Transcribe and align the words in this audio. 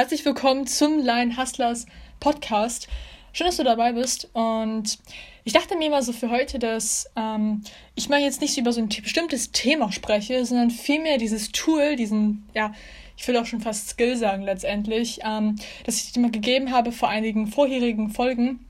Herzlich 0.00 0.24
willkommen 0.24 0.66
zum 0.66 0.98
Line 0.98 1.36
Hustlers 1.36 1.84
Podcast. 2.20 2.88
Schön, 3.34 3.48
dass 3.48 3.58
du 3.58 3.64
dabei 3.64 3.92
bist. 3.92 4.30
Und 4.32 4.98
ich 5.44 5.52
dachte 5.52 5.76
mir 5.76 5.90
mal 5.90 6.02
so 6.02 6.14
für 6.14 6.30
heute, 6.30 6.58
dass 6.58 7.10
ähm, 7.16 7.64
ich 7.96 8.08
mal 8.08 8.18
jetzt 8.18 8.40
nicht 8.40 8.56
über 8.56 8.72
so 8.72 8.80
ein 8.80 8.88
bestimmtes 8.88 9.52
Thema 9.52 9.92
spreche, 9.92 10.42
sondern 10.46 10.70
vielmehr 10.70 11.18
dieses 11.18 11.52
Tool, 11.52 11.96
diesen, 11.96 12.48
ja, 12.54 12.72
ich 13.14 13.28
will 13.28 13.36
auch 13.36 13.44
schon 13.44 13.60
fast 13.60 13.90
Skill 13.90 14.16
sagen 14.16 14.42
letztendlich, 14.42 15.20
ähm, 15.22 15.56
das 15.84 15.96
ich 15.96 16.12
dir 16.12 16.20
mal 16.20 16.30
gegeben 16.30 16.72
habe 16.72 16.92
vor 16.92 17.10
einigen 17.10 17.46
vorherigen 17.46 18.08
Folgen, 18.08 18.64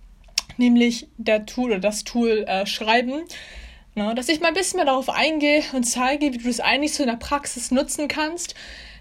nämlich 0.56 1.06
der 1.16 1.46
Tool 1.46 1.70
oder 1.70 1.78
das 1.78 2.02
Tool 2.02 2.42
äh, 2.48 2.66
Schreiben. 2.66 3.22
Na, 3.94 4.14
dass 4.14 4.28
ich 4.28 4.40
mal 4.40 4.48
ein 4.48 4.54
bisschen 4.54 4.78
mehr 4.78 4.86
darauf 4.86 5.08
eingehe 5.08 5.62
und 5.74 5.84
zeige, 5.84 6.32
wie 6.32 6.38
du 6.38 6.48
das 6.48 6.58
eigentlich 6.58 6.94
so 6.94 7.04
in 7.04 7.08
der 7.08 7.14
Praxis 7.14 7.70
nutzen 7.70 8.08
kannst 8.08 8.56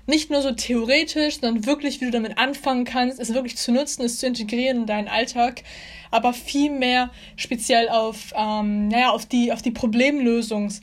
nicht 0.10 0.30
nur 0.30 0.42
so 0.42 0.52
theoretisch, 0.52 1.40
sondern 1.40 1.66
wirklich, 1.66 2.02
wie 2.02 2.06
du 2.06 2.12
damit 2.12 2.38
anfangen 2.38 2.86
kannst, 2.86 3.20
es 3.20 3.34
wirklich 3.34 3.58
zu 3.58 3.72
nutzen, 3.72 4.04
es 4.04 4.20
zu 4.20 4.28
integrieren 4.28 4.82
in 4.82 4.86
deinen 4.86 5.08
Alltag, 5.08 5.64
aber 6.12 6.34
viel 6.34 6.72
mehr 6.72 7.12
speziell 7.36 7.90
auf, 7.90 8.34
ähm, 8.36 8.90
naja, 8.90 9.12
auf 9.12 9.26
die, 9.26 9.54
auf 9.54 9.62
die 9.62 9.72
Problemlösungs- 9.72 10.82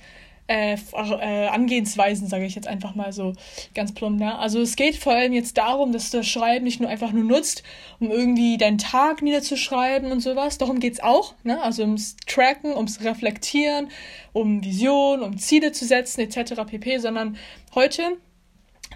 äh, 0.48 0.76
äh, 0.94 1.48
Angehensweisen, 1.48 2.28
sage 2.28 2.44
ich 2.44 2.54
jetzt 2.54 2.68
einfach 2.68 2.94
mal 2.94 3.12
so 3.12 3.32
ganz 3.74 3.92
plump. 3.92 4.20
Ne? 4.20 4.38
Also 4.38 4.60
es 4.60 4.76
geht 4.76 4.94
vor 4.94 5.12
allem 5.12 5.32
jetzt 5.32 5.58
darum, 5.58 5.92
dass 5.92 6.10
du 6.10 6.18
das 6.18 6.28
Schreiben 6.28 6.64
nicht 6.64 6.80
nur 6.80 6.88
einfach 6.88 7.10
nur 7.10 7.24
nutzt, 7.24 7.64
um 7.98 8.12
irgendwie 8.12 8.56
deinen 8.56 8.78
Tag 8.78 9.22
niederzuschreiben 9.22 10.12
und 10.12 10.20
sowas. 10.20 10.58
Darum 10.58 10.78
geht's 10.78 11.00
auch. 11.00 11.34
Ne? 11.42 11.60
Also 11.60 11.82
ums 11.82 12.16
Tracken, 12.26 12.76
ums 12.76 13.02
Reflektieren, 13.02 13.88
um 14.32 14.62
Visionen, 14.62 15.24
um 15.24 15.36
Ziele 15.36 15.72
zu 15.72 15.84
setzen 15.84 16.20
etc. 16.20 16.62
pp. 16.64 16.98
Sondern 16.98 17.36
heute 17.74 18.16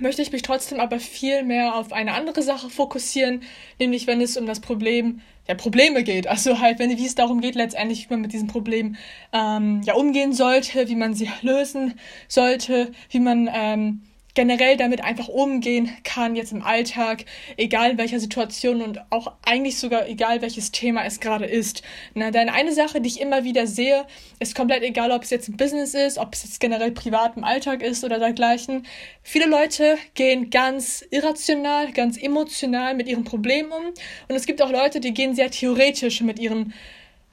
möchte 0.00 0.22
ich 0.22 0.32
mich 0.32 0.42
trotzdem 0.42 0.80
aber 0.80 1.00
viel 1.00 1.42
mehr 1.42 1.76
auf 1.76 1.92
eine 1.92 2.14
andere 2.14 2.42
Sache 2.42 2.70
fokussieren, 2.70 3.42
nämlich 3.78 4.06
wenn 4.06 4.20
es 4.20 4.36
um 4.36 4.46
das 4.46 4.60
Problem 4.60 5.20
der 5.48 5.54
Probleme 5.54 6.04
geht. 6.04 6.26
Also 6.26 6.60
halt, 6.60 6.78
wenn 6.78 6.96
wie 6.96 7.06
es 7.06 7.14
darum 7.14 7.40
geht, 7.40 7.54
letztendlich, 7.54 8.08
wie 8.08 8.14
man 8.14 8.20
mit 8.20 8.32
diesen 8.32 8.48
Problemen 8.48 8.96
ähm, 9.32 9.82
ja 9.84 9.94
umgehen 9.94 10.32
sollte, 10.32 10.88
wie 10.88 10.94
man 10.94 11.14
sie 11.14 11.28
lösen 11.42 11.94
sollte, 12.28 12.92
wie 13.10 13.20
man 13.20 13.48
ähm, 13.52 14.02
generell 14.40 14.78
damit 14.78 15.04
einfach 15.04 15.28
umgehen 15.28 15.94
kann, 16.02 16.34
jetzt 16.34 16.50
im 16.50 16.62
Alltag, 16.62 17.26
egal 17.58 17.90
in 17.90 17.98
welcher 17.98 18.18
Situation 18.18 18.80
und 18.80 18.98
auch 19.10 19.34
eigentlich 19.42 19.78
sogar 19.78 20.08
egal 20.08 20.40
welches 20.40 20.72
Thema 20.72 21.04
es 21.04 21.20
gerade 21.20 21.44
ist. 21.44 21.82
Na, 22.14 22.30
denn 22.30 22.48
eine 22.48 22.72
Sache, 22.72 23.02
die 23.02 23.08
ich 23.08 23.20
immer 23.20 23.44
wieder 23.44 23.66
sehe, 23.66 24.06
ist 24.38 24.54
komplett 24.54 24.82
egal, 24.82 25.12
ob 25.12 25.24
es 25.24 25.28
jetzt 25.28 25.50
ein 25.50 25.58
Business 25.58 25.92
ist, 25.92 26.16
ob 26.16 26.32
es 26.32 26.42
jetzt 26.42 26.58
generell 26.58 26.90
privat 26.90 27.36
im 27.36 27.44
Alltag 27.44 27.82
ist 27.82 28.02
oder 28.02 28.18
dergleichen. 28.18 28.86
Viele 29.22 29.44
Leute 29.44 29.98
gehen 30.14 30.48
ganz 30.48 31.04
irrational, 31.10 31.92
ganz 31.92 32.16
emotional 32.16 32.94
mit 32.94 33.08
ihren 33.08 33.24
Problemen 33.24 33.70
um 33.70 33.84
und 34.28 34.34
es 34.34 34.46
gibt 34.46 34.62
auch 34.62 34.70
Leute, 34.70 35.00
die 35.00 35.12
gehen 35.12 35.34
sehr 35.34 35.50
theoretisch 35.50 36.22
mit 36.22 36.38
ihren 36.38 36.72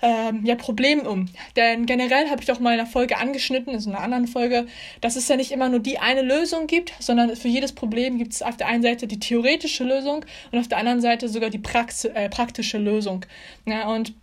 ähm, 0.01 0.45
ja, 0.45 0.55
Problemen 0.55 1.05
um. 1.07 1.27
Denn 1.55 1.85
generell 1.85 2.29
habe 2.29 2.41
ich 2.41 2.47
doch 2.47 2.59
mal 2.59 2.73
in 2.73 2.79
einer 2.79 2.89
Folge 2.89 3.17
angeschnitten, 3.17 3.73
in 3.73 3.89
einer 3.89 4.03
anderen 4.03 4.27
Folge, 4.27 4.67
dass 5.01 5.15
es 5.15 5.27
ja 5.27 5.35
nicht 5.35 5.51
immer 5.51 5.69
nur 5.69 5.79
die 5.79 5.99
eine 5.99 6.21
Lösung 6.21 6.67
gibt, 6.67 6.93
sondern 6.99 7.35
für 7.35 7.47
jedes 7.47 7.73
Problem 7.73 8.17
gibt 8.17 8.33
es 8.33 8.41
auf 8.41 8.57
der 8.57 8.67
einen 8.67 8.83
Seite 8.83 9.07
die 9.07 9.19
theoretische 9.19 9.83
Lösung 9.83 10.25
und 10.51 10.59
auf 10.59 10.67
der 10.67 10.77
anderen 10.77 11.01
Seite 11.01 11.29
sogar 11.29 11.49
die 11.49 11.59
Prax 11.59 12.05
äh, 12.05 12.29
praktische 12.29 12.77
Lösung. 12.77 13.25
Ja, 13.65 13.89
und 13.89 14.13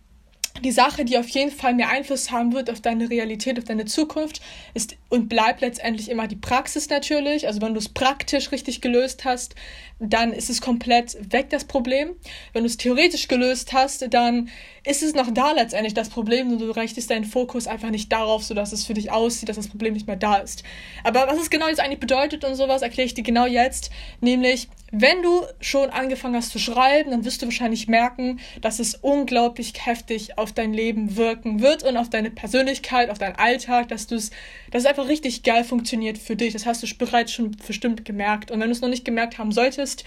die 0.61 0.71
Sache, 0.71 1.05
die 1.05 1.17
auf 1.17 1.27
jeden 1.29 1.51
Fall 1.51 1.73
mehr 1.73 1.89
Einfluss 1.89 2.31
haben 2.31 2.53
wird 2.53 2.69
auf 2.69 2.81
deine 2.81 3.09
Realität, 3.09 3.57
auf 3.57 3.65
deine 3.65 3.85
Zukunft, 3.85 4.41
ist 4.73 4.95
und 5.09 5.29
bleibt 5.29 5.61
letztendlich 5.61 6.09
immer 6.09 6.27
die 6.27 6.35
Praxis 6.35 6.89
natürlich. 6.89 7.47
Also 7.47 7.61
wenn 7.61 7.73
du 7.73 7.79
es 7.79 7.89
praktisch 7.89 8.51
richtig 8.51 8.81
gelöst 8.81 9.25
hast, 9.25 9.55
dann 9.99 10.33
ist 10.33 10.49
es 10.49 10.61
komplett 10.61 11.17
weg, 11.31 11.49
das 11.49 11.63
Problem. 11.63 12.15
Wenn 12.53 12.63
du 12.63 12.67
es 12.67 12.77
theoretisch 12.77 13.27
gelöst 13.27 13.71
hast, 13.71 14.13
dann 14.13 14.49
ist 14.83 15.01
es 15.01 15.13
noch 15.15 15.31
da 15.33 15.53
letztendlich 15.53 15.93
das 15.93 16.09
Problem 16.09 16.51
und 16.51 16.59
du 16.59 16.69
richtest 16.71 17.09
deinen 17.09 17.23
Fokus 17.23 17.65
einfach 17.65 17.89
nicht 17.89 18.11
darauf, 18.11 18.43
sodass 18.43 18.73
es 18.73 18.85
für 18.85 18.93
dich 18.93 19.11
aussieht, 19.11 19.49
dass 19.49 19.55
das 19.55 19.69
Problem 19.69 19.93
nicht 19.93 20.07
mehr 20.07 20.17
da 20.17 20.35
ist. 20.35 20.63
Aber 21.03 21.27
was 21.27 21.39
es 21.39 21.49
genau 21.49 21.67
jetzt 21.67 21.79
eigentlich 21.79 21.99
bedeutet 21.99 22.43
und 22.43 22.55
sowas, 22.55 22.81
erkläre 22.81 23.05
ich 23.05 23.13
dir 23.13 23.23
genau 23.23 23.45
jetzt. 23.45 23.89
Nämlich, 24.19 24.67
wenn 24.91 25.23
du 25.23 25.43
schon 25.61 25.89
angefangen 25.89 26.35
hast 26.35 26.51
zu 26.51 26.59
schreiben, 26.59 27.11
dann 27.11 27.25
wirst 27.25 27.41
du 27.41 27.47
wahrscheinlich 27.47 27.87
merken, 27.87 28.39
dass 28.61 28.79
es 28.79 28.95
unglaublich 28.95 29.73
heftig 29.85 30.37
auf 30.37 30.44
dein 30.51 30.73
Leben 30.73 31.15
wirken 31.15 31.61
wird 31.61 31.83
und 31.83 31.97
auf 31.97 32.09
deine 32.09 32.31
Persönlichkeit, 32.31 33.09
auf 33.09 33.17
deinen 33.17 33.35
Alltag, 33.35 33.87
dass 33.89 34.07
du 34.07 34.15
es, 34.15 34.31
dass 34.71 34.83
es 34.83 34.89
einfach 34.89 35.07
richtig 35.07 35.43
geil 35.43 35.63
funktioniert 35.63 36.17
für 36.17 36.35
dich. 36.35 36.53
Das 36.53 36.65
hast 36.65 36.83
du 36.83 36.87
bereits 36.97 37.31
schon 37.31 37.51
bestimmt 37.67 38.05
gemerkt. 38.05 38.51
Und 38.51 38.59
wenn 38.59 38.67
du 38.67 38.73
es 38.73 38.81
noch 38.81 38.89
nicht 38.89 39.05
gemerkt 39.05 39.37
haben 39.37 39.51
solltest, 39.51 40.03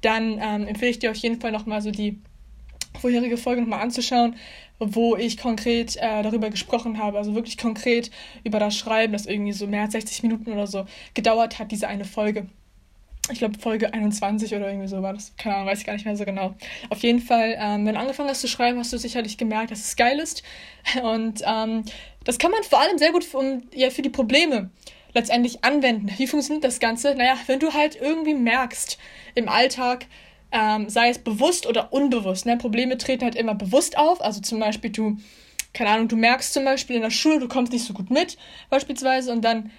dann 0.00 0.40
ähm, 0.42 0.66
empfehle 0.66 0.90
ich 0.90 0.98
dir 0.98 1.10
auf 1.10 1.16
jeden 1.16 1.40
Fall 1.40 1.52
nochmal 1.52 1.82
so 1.82 1.90
die 1.90 2.18
vorherige 3.00 3.36
Folge 3.36 3.62
nochmal 3.62 3.82
anzuschauen, 3.82 4.36
wo 4.78 5.16
ich 5.16 5.36
konkret 5.36 5.96
äh, 5.96 6.22
darüber 6.22 6.50
gesprochen 6.50 6.98
habe, 6.98 7.18
also 7.18 7.34
wirklich 7.34 7.58
konkret 7.58 8.10
über 8.44 8.58
das 8.58 8.76
Schreiben, 8.76 9.12
das 9.12 9.26
irgendwie 9.26 9.52
so 9.52 9.66
mehr 9.66 9.82
als 9.82 9.92
60 9.92 10.22
Minuten 10.22 10.52
oder 10.52 10.66
so 10.66 10.86
gedauert 11.14 11.58
hat, 11.58 11.70
diese 11.70 11.86
eine 11.88 12.04
Folge. 12.04 12.46
Ich 13.30 13.38
glaube, 13.38 13.58
Folge 13.58 13.92
21 13.92 14.54
oder 14.54 14.68
irgendwie 14.68 14.88
so 14.88 15.02
war 15.02 15.12
das. 15.12 15.34
Keine 15.36 15.56
Ahnung, 15.56 15.68
weiß 15.68 15.80
ich 15.80 15.86
gar 15.86 15.92
nicht 15.92 16.04
mehr 16.04 16.16
so 16.16 16.24
genau. 16.24 16.54
Auf 16.88 17.00
jeden 17.00 17.20
Fall, 17.20 17.56
ähm, 17.58 17.86
wenn 17.86 17.94
du 17.94 18.00
angefangen 18.00 18.28
hast 18.28 18.40
zu 18.40 18.48
schreiben, 18.48 18.78
hast 18.78 18.92
du 18.92 18.98
sicherlich 18.98 19.38
gemerkt, 19.38 19.70
dass 19.70 19.80
es 19.80 19.96
geil 19.96 20.18
ist. 20.18 20.42
Und 21.02 21.42
ähm, 21.46 21.84
das 22.24 22.38
kann 22.38 22.50
man 22.50 22.62
vor 22.64 22.80
allem 22.80 22.98
sehr 22.98 23.12
gut 23.12 23.24
für, 23.24 23.62
ja, 23.74 23.90
für 23.90 24.02
die 24.02 24.10
Probleme 24.10 24.70
letztendlich 25.12 25.64
anwenden. 25.64 26.10
Wie 26.16 26.26
funktioniert 26.26 26.64
das 26.64 26.80
Ganze? 26.80 27.14
Naja, 27.14 27.36
wenn 27.46 27.60
du 27.60 27.72
halt 27.72 27.96
irgendwie 28.00 28.34
merkst 28.34 28.98
im 29.34 29.48
Alltag, 29.48 30.06
ähm, 30.52 30.88
sei 30.88 31.08
es 31.10 31.18
bewusst 31.18 31.66
oder 31.66 31.92
unbewusst, 31.92 32.46
ne? 32.46 32.56
Probleme 32.56 32.98
treten 32.98 33.24
halt 33.24 33.36
immer 33.36 33.54
bewusst 33.54 33.96
auf. 33.96 34.20
Also 34.20 34.40
zum 34.40 34.58
Beispiel 34.58 34.90
du, 34.90 35.18
keine 35.72 35.90
Ahnung, 35.90 36.08
du 36.08 36.16
merkst 36.16 36.52
zum 36.52 36.64
Beispiel 36.64 36.96
in 36.96 37.02
der 37.02 37.10
Schule, 37.10 37.38
du 37.38 37.48
kommst 37.48 37.72
nicht 37.72 37.84
so 37.84 37.92
gut 37.92 38.10
mit, 38.10 38.36
beispielsweise, 38.68 39.32
und 39.32 39.42
dann 39.42 39.70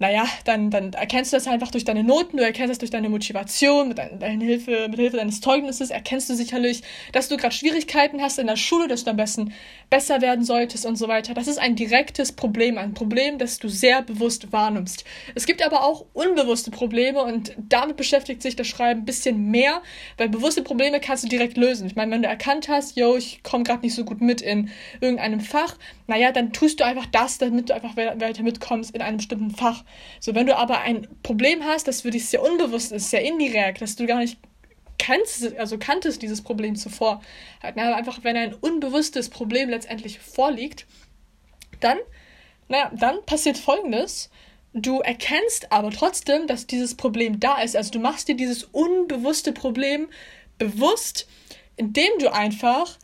naja, 0.00 0.24
dann, 0.46 0.70
dann 0.70 0.94
erkennst 0.94 1.30
du 1.30 1.36
das 1.36 1.46
einfach 1.46 1.70
durch 1.70 1.84
deine 1.84 2.02
Noten, 2.02 2.38
du 2.38 2.42
erkennst 2.42 2.70
das 2.70 2.78
durch 2.78 2.90
deine 2.90 3.10
Motivation, 3.10 3.88
mit, 3.88 3.98
dein, 3.98 4.18
deine 4.18 4.42
Hilfe, 4.42 4.88
mit 4.88 4.98
Hilfe 4.98 5.18
deines 5.18 5.42
Zeugnisses 5.42 5.90
erkennst 5.90 6.30
du 6.30 6.34
sicherlich, 6.34 6.82
dass 7.12 7.28
du 7.28 7.36
gerade 7.36 7.54
Schwierigkeiten 7.54 8.22
hast 8.22 8.38
in 8.38 8.46
der 8.46 8.56
Schule, 8.56 8.88
dass 8.88 9.04
du 9.04 9.10
am 9.10 9.18
besten 9.18 9.52
besser 9.90 10.22
werden 10.22 10.42
solltest 10.42 10.86
und 10.86 10.96
so 10.96 11.06
weiter. 11.06 11.34
Das 11.34 11.48
ist 11.48 11.58
ein 11.58 11.76
direktes 11.76 12.32
Problem, 12.32 12.78
ein 12.78 12.94
Problem, 12.94 13.36
das 13.36 13.58
du 13.58 13.68
sehr 13.68 14.00
bewusst 14.00 14.50
wahrnimmst. 14.54 15.04
Es 15.34 15.44
gibt 15.44 15.62
aber 15.62 15.84
auch 15.84 16.06
unbewusste 16.14 16.70
Probleme 16.70 17.22
und 17.22 17.52
damit 17.58 17.98
beschäftigt 17.98 18.40
sich 18.40 18.56
das 18.56 18.68
Schreiben 18.68 19.00
ein 19.00 19.04
bisschen 19.04 19.50
mehr, 19.50 19.82
weil 20.16 20.30
bewusste 20.30 20.62
Probleme 20.62 21.00
kannst 21.00 21.24
du 21.24 21.28
direkt 21.28 21.58
lösen. 21.58 21.86
Ich 21.86 21.94
meine, 21.94 22.10
wenn 22.10 22.22
du 22.22 22.28
erkannt 22.28 22.68
hast, 22.68 22.96
yo, 22.96 23.16
ich 23.16 23.42
komme 23.42 23.64
gerade 23.64 23.82
nicht 23.82 23.94
so 23.94 24.06
gut 24.06 24.22
mit 24.22 24.40
in 24.40 24.70
irgendeinem 25.02 25.40
Fach, 25.40 25.76
naja, 26.06 26.32
dann 26.32 26.54
tust 26.54 26.80
du 26.80 26.84
einfach 26.84 27.06
das, 27.06 27.36
damit 27.36 27.68
du 27.68 27.74
einfach 27.74 27.96
weiter 27.96 28.42
mitkommst 28.42 28.94
in 28.94 29.02
einem 29.02 29.18
bestimmten 29.18 29.50
Fach. 29.50 29.84
So, 30.20 30.34
wenn 30.34 30.46
du 30.46 30.56
aber 30.56 30.80
ein 30.80 31.08
Problem 31.22 31.64
hast, 31.64 31.88
das 31.88 32.02
für 32.02 32.10
dich 32.10 32.26
sehr 32.28 32.42
unbewusst 32.42 32.92
ist, 32.92 33.10
sehr 33.10 33.22
indirekt, 33.22 33.80
dass 33.80 33.96
du 33.96 34.06
gar 34.06 34.18
nicht 34.18 34.38
kennst, 34.98 35.56
also 35.56 35.78
kanntest 35.78 36.22
dieses 36.22 36.42
Problem 36.42 36.76
zuvor, 36.76 37.22
halt, 37.62 37.76
na, 37.76 37.94
einfach 37.94 38.22
wenn 38.22 38.36
ein 38.36 38.54
unbewusstes 38.54 39.30
Problem 39.30 39.70
letztendlich 39.70 40.18
vorliegt, 40.18 40.86
dann, 41.80 41.98
naja, 42.68 42.90
dann 42.94 43.24
passiert 43.24 43.56
folgendes. 43.56 44.30
Du 44.72 45.00
erkennst 45.00 45.72
aber 45.72 45.90
trotzdem, 45.90 46.46
dass 46.46 46.66
dieses 46.66 46.94
Problem 46.94 47.40
da 47.40 47.60
ist. 47.60 47.76
Also 47.76 47.90
du 47.90 47.98
machst 47.98 48.28
dir 48.28 48.36
dieses 48.36 48.64
unbewusste 48.64 49.52
Problem 49.52 50.08
bewusst, 50.58 51.26
indem 51.76 52.10
du 52.18 52.32
einfach 52.32 52.98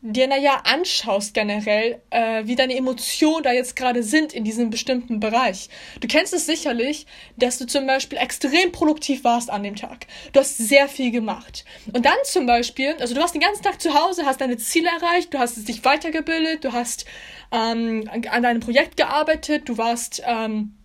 dir 0.00 0.28
naja 0.28 0.62
anschaust 0.64 1.34
generell, 1.34 2.00
äh, 2.10 2.42
wie 2.44 2.54
deine 2.54 2.76
Emotionen 2.76 3.42
da 3.42 3.52
jetzt 3.52 3.74
gerade 3.74 4.02
sind 4.02 4.32
in 4.32 4.44
diesem 4.44 4.70
bestimmten 4.70 5.18
Bereich. 5.18 5.68
Du 6.00 6.06
kennst 6.06 6.32
es 6.32 6.46
sicherlich, 6.46 7.06
dass 7.36 7.58
du 7.58 7.66
zum 7.66 7.86
Beispiel 7.86 8.18
extrem 8.18 8.70
produktiv 8.70 9.24
warst 9.24 9.50
an 9.50 9.64
dem 9.64 9.74
Tag. 9.74 10.06
Du 10.32 10.40
hast 10.40 10.56
sehr 10.56 10.88
viel 10.88 11.10
gemacht. 11.10 11.64
Und 11.92 12.06
dann 12.06 12.16
zum 12.24 12.46
Beispiel, 12.46 12.94
also 13.00 13.14
du 13.14 13.20
warst 13.20 13.34
den 13.34 13.40
ganzen 13.40 13.62
Tag 13.62 13.80
zu 13.80 13.92
Hause, 13.94 14.24
hast 14.24 14.40
deine 14.40 14.56
Ziele 14.56 14.88
erreicht, 14.88 15.34
du 15.34 15.38
hast 15.38 15.68
dich 15.68 15.84
weitergebildet, 15.84 16.64
du 16.64 16.72
hast 16.72 17.04
ähm, 17.50 18.08
an 18.30 18.42
deinem 18.42 18.60
Projekt 18.60 18.96
gearbeitet, 18.96 19.68
du 19.68 19.78
warst 19.78 20.22
ähm, 20.24 20.77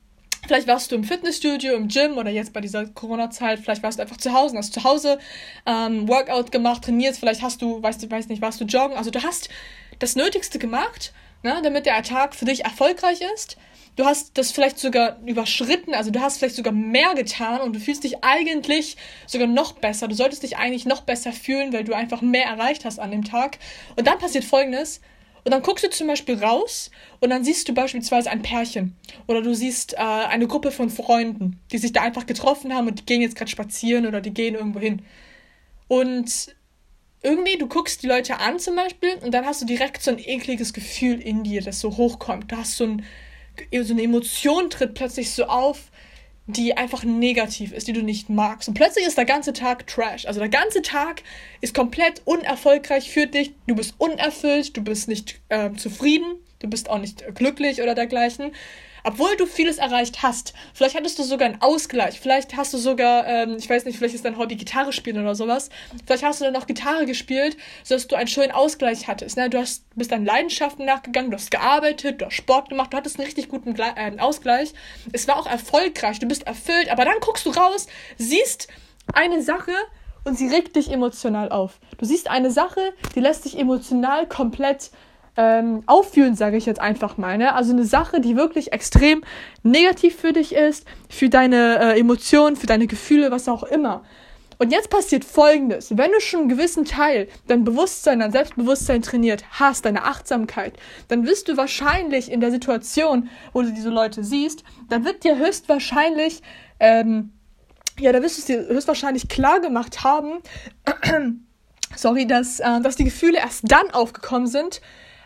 Vielleicht 0.46 0.68
warst 0.68 0.92
du 0.92 0.96
im 0.96 1.06
Fitnessstudio, 1.06 1.74
im 1.74 1.88
Gym 1.88 2.18
oder 2.18 2.30
jetzt 2.30 2.52
bei 2.52 2.60
dieser 2.60 2.86
Corona-Zeit, 2.86 3.60
vielleicht 3.60 3.82
warst 3.82 3.98
du 3.98 4.02
einfach 4.02 4.18
zu 4.18 4.34
Hause, 4.34 4.58
hast 4.58 4.74
zu 4.74 4.84
Hause 4.84 5.18
ähm, 5.66 6.08
Workout 6.10 6.52
gemacht, 6.52 6.84
trainiert, 6.84 7.16
vielleicht 7.16 7.42
hast 7.42 7.62
du, 7.62 7.82
weißt 7.82 8.04
du, 8.04 8.12
weiß 8.12 8.28
nicht, 8.28 8.42
warst 8.42 8.60
du 8.60 8.66
joggen. 8.66 8.98
Also 8.98 9.10
du 9.10 9.24
hast 9.24 9.50
das 10.00 10.18
Nötigste 10.18 10.60
gemacht, 10.60 11.14
ne, 11.44 11.62
damit 11.64 11.86
der 11.86 12.04
Tag 12.04 12.36
für 12.36 12.44
dich 12.44 12.66
erfolgreich 12.66 13.22
ist. 13.34 13.58
Du 13.96 14.06
hast 14.06 14.38
das 14.38 14.52
vielleicht 14.52 14.80
sogar 14.80 15.20
überschritten, 15.26 15.94
also 15.94 16.10
du 16.10 16.20
hast 16.20 16.40
vielleicht 16.40 16.56
sogar 16.56 16.74
mehr 16.74 17.14
getan 17.16 17.62
und 17.62 17.74
du 17.74 17.80
fühlst 17.80 18.04
dich 18.04 18.24
eigentlich 18.24 18.98
sogar 19.28 19.48
noch 19.48 19.74
besser. 19.74 20.08
Du 20.08 20.16
solltest 20.16 20.44
dich 20.44 20.58
eigentlich 20.58 20.86
noch 20.86 21.02
besser 21.02 21.32
fühlen, 21.32 21.72
weil 21.72 21.84
du 21.84 21.94
einfach 21.94 22.22
mehr 22.22 22.48
erreicht 22.48 22.86
hast 22.86 23.00
an 23.00 23.12
dem 23.12 23.24
Tag. 23.24 23.60
Und 23.96 24.08
dann 24.08 24.18
passiert 24.18 24.44
Folgendes. 24.44 25.00
Und 25.46 25.52
dann 25.52 25.62
guckst 25.62 25.84
du 25.84 25.90
zum 25.90 26.08
Beispiel 26.08 26.42
raus 26.42 26.90
und 27.20 27.30
dann 27.30 27.44
siehst 27.44 27.68
du 27.68 27.74
beispielsweise 27.74 28.32
ein 28.32 28.42
Pärchen 28.42 28.96
oder 29.28 29.42
du 29.42 29.54
siehst 29.54 29.94
äh, 29.94 29.98
eine 29.98 30.48
Gruppe 30.48 30.72
von 30.72 30.90
Freunden, 30.90 31.60
die 31.72 31.78
sich 31.78 31.92
da 31.92 32.02
einfach 32.02 32.26
getroffen 32.26 32.74
haben 32.74 32.88
und 32.88 33.00
die 33.00 33.06
gehen 33.06 33.22
jetzt 33.22 33.36
gerade 33.36 33.52
spazieren 33.52 34.06
oder 34.06 34.22
die 34.22 34.34
gehen 34.34 34.56
irgendwo 34.56 34.80
hin. 34.80 35.02
Und 35.90 36.56
irgendwie, 37.24 37.58
du 37.58 37.68
guckst 37.68 38.04
die 38.04 38.08
Leute 38.08 38.40
an 38.40 38.60
zum 38.60 38.76
Beispiel 38.76 39.16
und 39.22 39.34
dann 39.34 39.46
hast 39.46 39.62
du 39.62 39.66
direkt 39.66 40.02
so 40.02 40.12
ein 40.12 40.20
ekliges 40.20 40.74
Gefühl 40.74 41.22
in 41.22 41.44
dir, 41.44 41.62
das 41.62 41.80
so 41.80 41.98
hochkommt. 41.98 42.52
Du 42.52 42.58
hast 42.58 42.78
so, 42.78 42.86
ein, 42.86 43.06
so 43.82 43.94
eine 43.94 44.04
Emotion 44.04 44.70
tritt 44.70 44.94
plötzlich 44.94 45.32
so 45.32 45.46
auf, 45.46 45.92
die 46.46 46.76
einfach 46.76 47.04
negativ 47.04 47.72
ist, 47.72 47.88
die 47.88 47.94
du 47.94 48.02
nicht 48.02 48.30
magst. 48.30 48.68
Und 48.68 48.74
plötzlich 48.74 49.06
ist 49.06 49.18
der 49.18 49.26
ganze 49.26 49.54
Tag 49.54 49.88
Trash. 49.88 50.26
Also 50.26 50.40
der 50.40 50.50
ganze 50.50 50.82
Tag 50.82 51.24
ist 51.62 51.74
komplett 51.74 52.22
unerfolgreich 52.26 53.12
für 53.12 53.28
dich. 53.28 53.54
Du 53.68 53.76
bist 53.76 53.96
unerfüllt, 53.98 54.76
du 54.76 54.82
bist 54.82 55.08
nicht 55.08 55.40
äh, 55.50 55.72
zufrieden, 55.74 56.36
du 56.60 56.70
bist 56.70 56.90
auch 56.90 57.00
nicht 57.00 57.24
glücklich 57.36 57.82
oder 57.82 57.96
dergleichen 57.96 58.52
obwohl 59.04 59.36
du 59.38 59.46
vieles 59.46 59.78
erreicht 59.78 60.24
hast. 60.24 60.54
Vielleicht 60.74 60.96
hattest 60.96 61.20
du 61.20 61.24
sogar 61.24 61.48
einen 61.48 61.62
Ausgleich. 61.62 62.20
Vielleicht 62.20 62.56
hast 62.56 62.74
du 62.74 62.78
sogar, 62.78 63.28
ähm, 63.28 63.58
ich 63.58 63.70
weiß 63.70 63.86
nicht, 63.86 63.98
vielleicht 63.98 64.16
ist 64.16 64.26
dein 64.26 64.38
Hobby 64.38 64.56
Gitarre 64.56 64.94
spielen 64.94 65.20
oder 65.20 65.36
sowas. 65.36 65.70
Vielleicht 66.06 66.24
hast 66.24 66.42
du 66.42 66.46
dann 66.46 66.54
noch 66.54 66.68
Gitarre 66.68 67.06
gespielt, 67.06 67.58
sodass 67.84 68.08
du 68.08 68.16
einen 68.16 68.28
schönen 68.28 68.52
Ausgleich 68.52 69.08
hattest. 69.08 69.38
Ne? 69.38 69.50
Du 69.50 69.60
hast, 69.60 69.84
bist 69.96 70.12
deinen 70.12 70.26
Leidenschaften 70.26 70.86
nachgegangen, 70.86 71.32
du 71.32 71.38
hast 71.38 71.52
gearbeitet, 71.52 72.22
du 72.22 72.26
hast 72.26 72.36
Sport 72.36 72.70
gemacht, 72.70 72.94
du 72.94 72.98
hattest 72.98 73.18
einen 73.18 73.26
richtig 73.26 73.50
guten 73.50 73.74
Gle 73.74 73.94
äh, 73.96 74.18
Ausgleich. 74.20 74.74
Es 75.12 75.28
war 75.28 75.38
auch 75.38 75.48
erfolgreich, 75.48 76.20
du 76.20 76.28
bist 76.28 76.48
erfüllt, 76.48 76.90
aber 76.90 77.06
dann 77.06 77.20
guckst 77.20 77.46
du 77.46 77.52
raus, 77.52 77.88
siehst 78.18 78.68
eine 79.14 79.42
Sache, 79.42 79.74
und 80.24 80.38
sie 80.38 80.48
regt 80.48 80.76
dich 80.76 80.92
emotional 80.92 81.50
auf. 81.50 81.80
Du 81.98 82.06
siehst 82.06 82.30
eine 82.30 82.52
Sache, 82.52 82.94
die 83.16 83.20
lässt 83.20 83.46
dich 83.46 83.58
emotional 83.58 84.28
komplett 84.28 84.92
ähm, 85.36 85.84
auffühlen, 85.86 86.36
sage 86.36 86.58
ich 86.58 86.66
jetzt 86.66 86.80
einfach 86.80 87.18
mal. 87.18 87.38
Ne? 87.38 87.54
Also 87.56 87.74
eine 87.74 87.86
Sache, 87.86 88.22
die 88.22 88.36
wirklich 88.36 88.72
extrem 88.72 89.24
negativ 89.64 90.16
für 90.16 90.34
dich 90.34 90.54
ist, 90.54 90.86
für 91.10 91.30
deine 91.30 91.80
äh, 91.80 92.00
Emotionen, 92.00 92.56
für 92.56 92.68
deine 92.68 92.88
Gefühle, 92.88 93.32
was 93.32 93.48
auch 93.48 93.64
immer. 93.64 94.04
Und 94.60 94.72
jetzt 94.72 94.90
passiert 94.90 95.26
Folgendes. 95.26 95.98
Wenn 95.98 96.12
du 96.12 96.20
schon 96.20 96.42
einen 96.42 96.50
gewissen 96.50 96.86
Teil 96.86 97.28
dein 97.48 97.64
Bewusstsein, 97.64 98.20
dein 98.20 98.32
Selbstbewusstsein 98.32 99.02
trainiert 99.02 99.44
hast, 99.52 99.86
deine 99.86 100.04
Achtsamkeit, 100.04 100.78
dann 101.08 101.26
wirst 101.26 101.50
du 101.50 101.58
wahrscheinlich 101.58 102.32
in 102.32 102.40
der 102.40 102.52
Situation, 102.52 103.30
wo 103.52 103.62
du 103.62 103.72
diese 103.72 103.90
Leute 103.90 104.24
siehst, 104.24 104.64
dann 104.90 105.04
wird 105.06 105.24
dir 105.24 105.38
höchstwahrscheinlich, 105.38 106.42
ähm, 106.80 107.34
ja, 108.00 108.12
da 108.12 108.22
wirst 108.22 108.38
du 108.38 108.42
es 108.42 108.46
dir 108.46 108.74
höchstwahrscheinlich 108.74 109.28
klar 109.28 109.60
gemacht 109.60 110.04
haben, 110.04 110.40
sorry, 111.96 112.28
dass, 112.28 112.60
äh, 112.60 112.80
dass 112.82 112.96
die 112.96 113.06
Gefühle 113.06 113.40
erst 113.40 113.64
dann 113.70 113.90
aufgekommen 113.92 114.48
sind, 114.48 114.82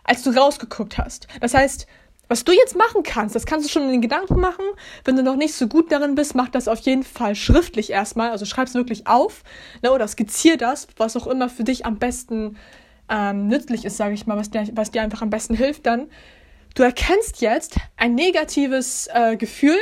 als 0.08 0.24
du 0.24 0.32
rausgeguckt 0.32 0.98
hast. 0.98 1.28
Das 1.40 1.54
heißt, 1.54 1.86
was 2.30 2.44
du 2.44 2.52
jetzt 2.52 2.76
machen 2.76 3.04
kannst, 3.04 3.36
das 3.36 3.46
kannst 3.46 3.68
du 3.68 3.72
schon 3.72 3.84
in 3.84 3.92
den 3.92 4.02
Gedanken 4.02 4.40
machen. 4.40 4.66
Wenn 5.06 5.16
du 5.16 5.24
noch 5.24 5.36
nicht 5.36 5.54
so 5.54 5.68
gut 5.68 5.92
darin 5.92 6.16
bist, 6.16 6.36
mach 6.36 6.50
das 6.50 6.68
auf 6.68 6.80
jeden 6.80 7.04
Fall 7.04 7.36
schriftlich 7.36 7.92
erstmal. 7.92 8.32
Also 8.32 8.46
schreib 8.46 8.68
es 8.68 8.74
wirklich 8.74 9.08
auf 9.08 9.44
ne, 9.82 9.92
oder 9.92 10.08
skizzier 10.08 10.58
das, 10.58 10.88
was 10.98 11.16
auch 11.16 11.28
immer 11.28 11.48
für 11.48 11.64
dich 11.64 11.86
am 11.86 11.98
besten 11.98 12.58
ähm, 13.10 13.48
nützlich 13.48 13.86
ist, 13.86 13.96
sage 13.96 14.14
ich 14.14 14.26
mal, 14.28 14.38
was 14.38 14.50
dir, 14.50 14.68
was 14.74 14.92
dir 14.92 15.02
einfach 15.02 15.22
am 15.22 15.30
besten 15.30 15.56
hilft 15.56 15.86
dann. 15.86 16.10
Du 16.76 16.84
erkennst 16.84 17.42
jetzt 17.42 17.78
ein 17.96 18.14
negatives 18.14 19.08
äh, 19.14 19.38
Gefühl, 19.38 19.78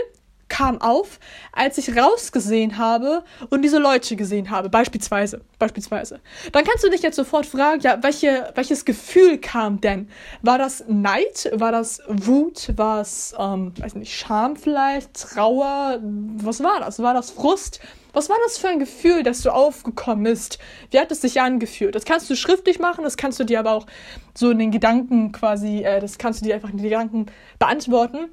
kam 0.47 0.79
auf, 0.81 1.19
als 1.51 1.77
ich 1.77 1.97
rausgesehen 1.97 2.77
habe 2.77 3.23
und 3.49 3.61
diese 3.61 3.79
Leute 3.79 4.15
gesehen 4.15 4.49
habe, 4.49 4.69
beispielsweise, 4.69 5.41
beispielsweise. 5.59 6.19
Dann 6.51 6.63
kannst 6.63 6.83
du 6.83 6.89
dich 6.89 7.01
jetzt 7.01 7.15
sofort 7.15 7.45
fragen, 7.45 7.81
ja, 7.81 8.01
welche, 8.01 8.51
welches 8.55 8.85
Gefühl 8.85 9.37
kam 9.39 9.81
denn? 9.81 10.09
War 10.41 10.57
das 10.57 10.83
Neid? 10.87 11.51
War 11.53 11.71
das 11.71 12.01
Wut? 12.07 12.71
War 12.77 13.01
es, 13.01 13.33
ähm, 13.37 13.73
weiß 13.77 13.95
nicht, 13.95 14.13
Scham 14.13 14.55
vielleicht? 14.55 15.13
Trauer? 15.13 15.99
Was 16.01 16.61
war 16.63 16.79
das? 16.79 17.01
War 17.01 17.13
das 17.13 17.31
Frust? 17.31 17.79
Was 18.13 18.29
war 18.29 18.37
das 18.45 18.57
für 18.57 18.69
ein 18.69 18.79
Gefühl, 18.79 19.23
das 19.23 19.41
so 19.41 19.49
aufgekommen 19.49 20.25
ist? 20.25 20.57
Wie 20.89 20.99
hat 20.99 21.11
es 21.11 21.19
sich 21.19 21.41
angefühlt? 21.41 21.95
Das 21.95 22.05
kannst 22.05 22.29
du 22.29 22.35
schriftlich 22.37 22.79
machen, 22.79 23.03
das 23.03 23.17
kannst 23.17 23.41
du 23.41 23.43
dir 23.43 23.59
aber 23.59 23.73
auch 23.73 23.87
so 24.33 24.51
in 24.51 24.59
den 24.59 24.71
Gedanken 24.71 25.33
quasi, 25.33 25.83
äh, 25.83 25.99
das 25.99 26.17
kannst 26.17 26.39
du 26.39 26.45
dir 26.45 26.55
einfach 26.55 26.69
in 26.69 26.77
den 26.77 26.85
Gedanken 26.85 27.25
beantworten. 27.59 28.29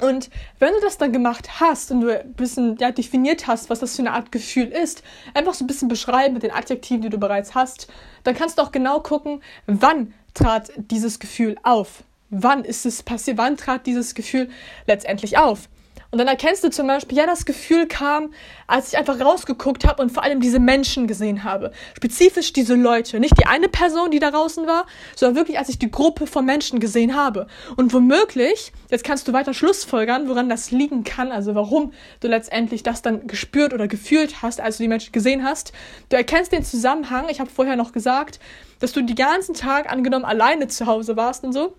Und 0.00 0.28
wenn 0.58 0.72
du 0.74 0.80
das 0.80 0.98
dann 0.98 1.12
gemacht 1.12 1.60
hast 1.60 1.90
und 1.92 2.00
du 2.00 2.20
ein 2.20 2.32
bisschen 2.34 2.76
ja, 2.78 2.90
definiert 2.90 3.46
hast, 3.46 3.70
was 3.70 3.78
das 3.78 3.94
für 3.94 4.02
eine 4.02 4.12
Art 4.12 4.32
Gefühl 4.32 4.66
ist, 4.66 5.02
einfach 5.34 5.54
so 5.54 5.64
ein 5.64 5.68
bisschen 5.68 5.88
beschreiben 5.88 6.34
mit 6.34 6.42
den 6.42 6.50
Adjektiven, 6.50 7.02
die 7.02 7.10
du 7.10 7.18
bereits 7.18 7.54
hast, 7.54 7.88
dann 8.24 8.34
kannst 8.34 8.58
du 8.58 8.62
auch 8.62 8.72
genau 8.72 9.00
gucken, 9.00 9.40
wann 9.66 10.12
trat 10.34 10.72
dieses 10.76 11.20
Gefühl 11.20 11.56
auf. 11.62 12.02
Wann 12.30 12.64
ist 12.64 12.84
es 12.86 13.04
passiert? 13.04 13.38
Wann 13.38 13.56
trat 13.56 13.86
dieses 13.86 14.16
Gefühl 14.16 14.50
letztendlich 14.86 15.38
auf? 15.38 15.68
Und 16.14 16.18
dann 16.18 16.28
erkennst 16.28 16.62
du 16.62 16.70
zum 16.70 16.86
Beispiel, 16.86 17.18
ja, 17.18 17.26
das 17.26 17.44
Gefühl 17.44 17.88
kam, 17.88 18.32
als 18.68 18.92
ich 18.92 18.98
einfach 18.98 19.18
rausgeguckt 19.18 19.84
habe 19.84 20.00
und 20.00 20.12
vor 20.12 20.22
allem 20.22 20.38
diese 20.38 20.60
Menschen 20.60 21.08
gesehen 21.08 21.42
habe. 21.42 21.72
Spezifisch 21.96 22.52
diese 22.52 22.76
Leute. 22.76 23.18
Nicht 23.18 23.36
die 23.36 23.46
eine 23.46 23.68
Person, 23.68 24.12
die 24.12 24.20
da 24.20 24.30
draußen 24.30 24.64
war, 24.64 24.86
sondern 25.16 25.34
wirklich, 25.34 25.58
als 25.58 25.70
ich 25.70 25.80
die 25.80 25.90
Gruppe 25.90 26.28
von 26.28 26.44
Menschen 26.44 26.78
gesehen 26.78 27.16
habe. 27.16 27.48
Und 27.74 27.92
womöglich, 27.92 28.72
jetzt 28.90 29.02
kannst 29.02 29.26
du 29.26 29.32
weiter 29.32 29.54
Schlussfolgern, 29.54 30.28
woran 30.28 30.48
das 30.48 30.70
liegen 30.70 31.02
kann, 31.02 31.32
also 31.32 31.56
warum 31.56 31.92
du 32.20 32.28
letztendlich 32.28 32.84
das 32.84 33.02
dann 33.02 33.26
gespürt 33.26 33.74
oder 33.74 33.88
gefühlt 33.88 34.40
hast, 34.40 34.60
als 34.60 34.76
du 34.76 34.84
die 34.84 34.88
Menschen 34.88 35.10
gesehen 35.10 35.42
hast. 35.42 35.72
Du 36.10 36.16
erkennst 36.16 36.52
den 36.52 36.62
Zusammenhang, 36.62 37.24
ich 37.28 37.40
habe 37.40 37.50
vorher 37.50 37.74
noch 37.74 37.90
gesagt, 37.90 38.38
dass 38.78 38.92
du 38.92 39.02
die 39.02 39.16
ganzen 39.16 39.56
Tag 39.56 39.90
angenommen 39.90 40.24
alleine 40.24 40.68
zu 40.68 40.86
Hause 40.86 41.16
warst 41.16 41.42
und 41.42 41.52
so 41.52 41.74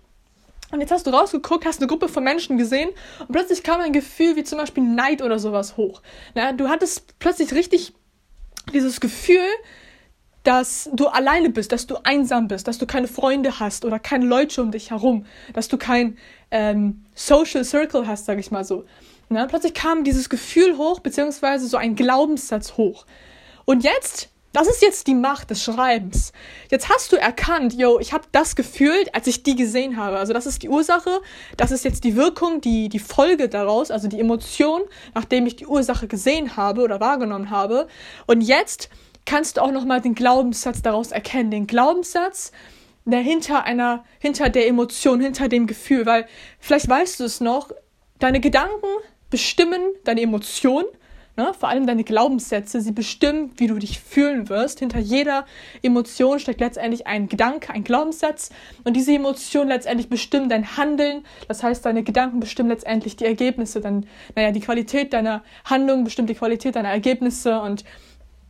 und 0.72 0.80
jetzt 0.80 0.90
hast 0.90 1.06
du 1.06 1.10
rausgeguckt, 1.10 1.64
hast 1.64 1.80
eine 1.80 1.86
Gruppe 1.86 2.08
von 2.08 2.24
Menschen 2.24 2.58
gesehen 2.58 2.90
und 3.20 3.32
plötzlich 3.32 3.62
kam 3.62 3.80
ein 3.80 3.92
Gefühl 3.92 4.36
wie 4.36 4.44
zum 4.44 4.58
Beispiel 4.58 4.82
Neid 4.82 5.22
oder 5.22 5.38
sowas 5.38 5.76
hoch. 5.76 6.02
Na, 6.34 6.52
du 6.52 6.68
hattest 6.68 7.18
plötzlich 7.18 7.52
richtig 7.52 7.94
dieses 8.72 9.00
Gefühl, 9.00 9.46
dass 10.42 10.88
du 10.92 11.08
alleine 11.08 11.50
bist, 11.50 11.72
dass 11.72 11.86
du 11.86 11.96
einsam 12.04 12.46
bist, 12.48 12.68
dass 12.68 12.78
du 12.78 12.86
keine 12.86 13.08
Freunde 13.08 13.58
hast 13.58 13.84
oder 13.84 13.98
keine 13.98 14.26
Leute 14.26 14.62
um 14.62 14.70
dich 14.70 14.90
herum, 14.90 15.26
dass 15.52 15.68
du 15.68 15.76
kein 15.76 16.18
ähm, 16.50 17.04
Social 17.14 17.64
Circle 17.64 18.06
hast, 18.06 18.26
sag 18.26 18.38
ich 18.38 18.50
mal 18.50 18.64
so. 18.64 18.84
Na, 19.28 19.46
plötzlich 19.46 19.74
kam 19.74 20.04
dieses 20.04 20.28
Gefühl 20.28 20.76
hoch, 20.76 21.00
beziehungsweise 21.00 21.66
so 21.66 21.76
ein 21.76 21.96
Glaubenssatz 21.96 22.76
hoch. 22.76 23.06
Und 23.64 23.82
jetzt 23.82 24.30
das 24.56 24.68
ist 24.68 24.80
jetzt 24.80 25.06
die 25.06 25.14
Macht 25.14 25.50
des 25.50 25.62
Schreibens. 25.62 26.32
Jetzt 26.70 26.88
hast 26.88 27.12
du 27.12 27.16
erkannt, 27.16 27.74
yo, 27.74 27.98
ich 28.00 28.14
habe 28.14 28.24
das 28.32 28.56
gefühlt, 28.56 29.14
als 29.14 29.26
ich 29.26 29.42
die 29.42 29.54
gesehen 29.54 29.98
habe. 29.98 30.16
Also 30.16 30.32
das 30.32 30.46
ist 30.46 30.62
die 30.62 30.70
Ursache, 30.70 31.20
das 31.58 31.72
ist 31.72 31.84
jetzt 31.84 32.04
die 32.04 32.16
Wirkung, 32.16 32.62
die, 32.62 32.88
die 32.88 32.98
Folge 32.98 33.50
daraus, 33.50 33.90
also 33.90 34.08
die 34.08 34.18
Emotion, 34.18 34.80
nachdem 35.14 35.44
ich 35.44 35.56
die 35.56 35.66
Ursache 35.66 36.08
gesehen 36.08 36.56
habe 36.56 36.80
oder 36.80 37.00
wahrgenommen 37.00 37.50
habe. 37.50 37.86
Und 38.26 38.40
jetzt 38.40 38.88
kannst 39.26 39.58
du 39.58 39.60
auch 39.60 39.72
nochmal 39.72 40.00
den 40.00 40.14
Glaubenssatz 40.14 40.80
daraus 40.80 41.12
erkennen. 41.12 41.50
Den 41.50 41.66
Glaubenssatz, 41.66 42.50
der 43.04 43.20
hinter 43.20 43.64
einer, 43.64 44.06
hinter 44.20 44.48
der 44.48 44.68
Emotion, 44.68 45.20
hinter 45.20 45.48
dem 45.48 45.66
Gefühl, 45.66 46.06
weil 46.06 46.26
vielleicht 46.60 46.88
weißt 46.88 47.20
du 47.20 47.24
es 47.24 47.42
noch, 47.42 47.72
deine 48.20 48.40
Gedanken 48.40 48.86
bestimmen 49.28 49.82
deine 50.04 50.22
Emotion 50.22 50.86
Ne? 51.36 51.52
Vor 51.58 51.68
allem 51.68 51.86
deine 51.86 52.04
Glaubenssätze, 52.04 52.80
sie 52.80 52.92
bestimmen, 52.92 53.52
wie 53.56 53.66
du 53.66 53.78
dich 53.78 54.00
fühlen 54.00 54.48
wirst. 54.48 54.78
Hinter 54.78 54.98
jeder 54.98 55.44
Emotion 55.82 56.38
steckt 56.38 56.60
letztendlich 56.60 57.06
ein 57.06 57.28
Gedanke, 57.28 57.72
ein 57.72 57.84
Glaubenssatz. 57.84 58.50
Und 58.84 58.94
diese 58.94 59.12
Emotion 59.12 59.68
letztendlich 59.68 60.08
bestimmt 60.08 60.50
dein 60.50 60.76
Handeln. 60.76 61.24
Das 61.48 61.62
heißt, 61.62 61.84
deine 61.84 62.02
Gedanken 62.02 62.40
bestimmen 62.40 62.70
letztendlich 62.70 63.16
die 63.16 63.26
Ergebnisse. 63.26 63.80
Dann, 63.80 64.06
naja, 64.34 64.50
die 64.50 64.60
Qualität 64.60 65.12
deiner 65.12 65.42
Handlung 65.64 66.04
bestimmt 66.04 66.30
die 66.30 66.34
Qualität 66.34 66.74
deiner 66.74 66.90
Ergebnisse 66.90 67.60
und 67.60 67.84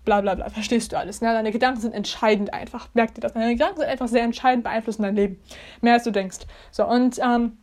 bla 0.04 0.20
bla 0.20 0.36
bla. 0.36 0.48
Verstehst 0.48 0.92
du 0.92 0.98
alles? 0.98 1.20
Ne? 1.20 1.32
Deine 1.32 1.50
Gedanken 1.50 1.80
sind 1.80 1.92
entscheidend 1.92 2.54
einfach. 2.54 2.88
Merk 2.94 3.14
dir 3.14 3.20
das. 3.20 3.34
Deine 3.34 3.52
Gedanken 3.52 3.80
sind 3.80 3.88
einfach 3.88 4.08
sehr 4.08 4.22
entscheidend, 4.22 4.64
beeinflussen 4.64 5.02
dein 5.02 5.16
Leben. 5.16 5.40
Mehr 5.82 5.94
als 5.94 6.04
du 6.04 6.12
denkst. 6.12 6.38
So, 6.70 6.86
und 6.86 7.18
ähm, 7.18 7.58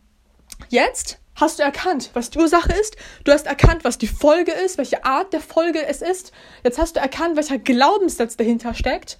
jetzt 0.68 1.23
hast 1.36 1.58
du 1.58 1.62
erkannt, 1.62 2.10
was 2.14 2.30
die 2.30 2.38
Ursache 2.38 2.72
ist. 2.72 2.96
Du 3.24 3.32
hast 3.32 3.46
erkannt, 3.46 3.84
was 3.84 3.98
die 3.98 4.06
Folge 4.06 4.52
ist, 4.52 4.78
welche 4.78 5.04
Art 5.04 5.32
der 5.32 5.40
Folge 5.40 5.86
es 5.86 6.02
ist. 6.02 6.32
Jetzt 6.62 6.78
hast 6.78 6.96
du 6.96 7.00
erkannt, 7.00 7.36
welcher 7.36 7.58
Glaubenssatz 7.58 8.36
dahinter 8.36 8.74
steckt. 8.74 9.18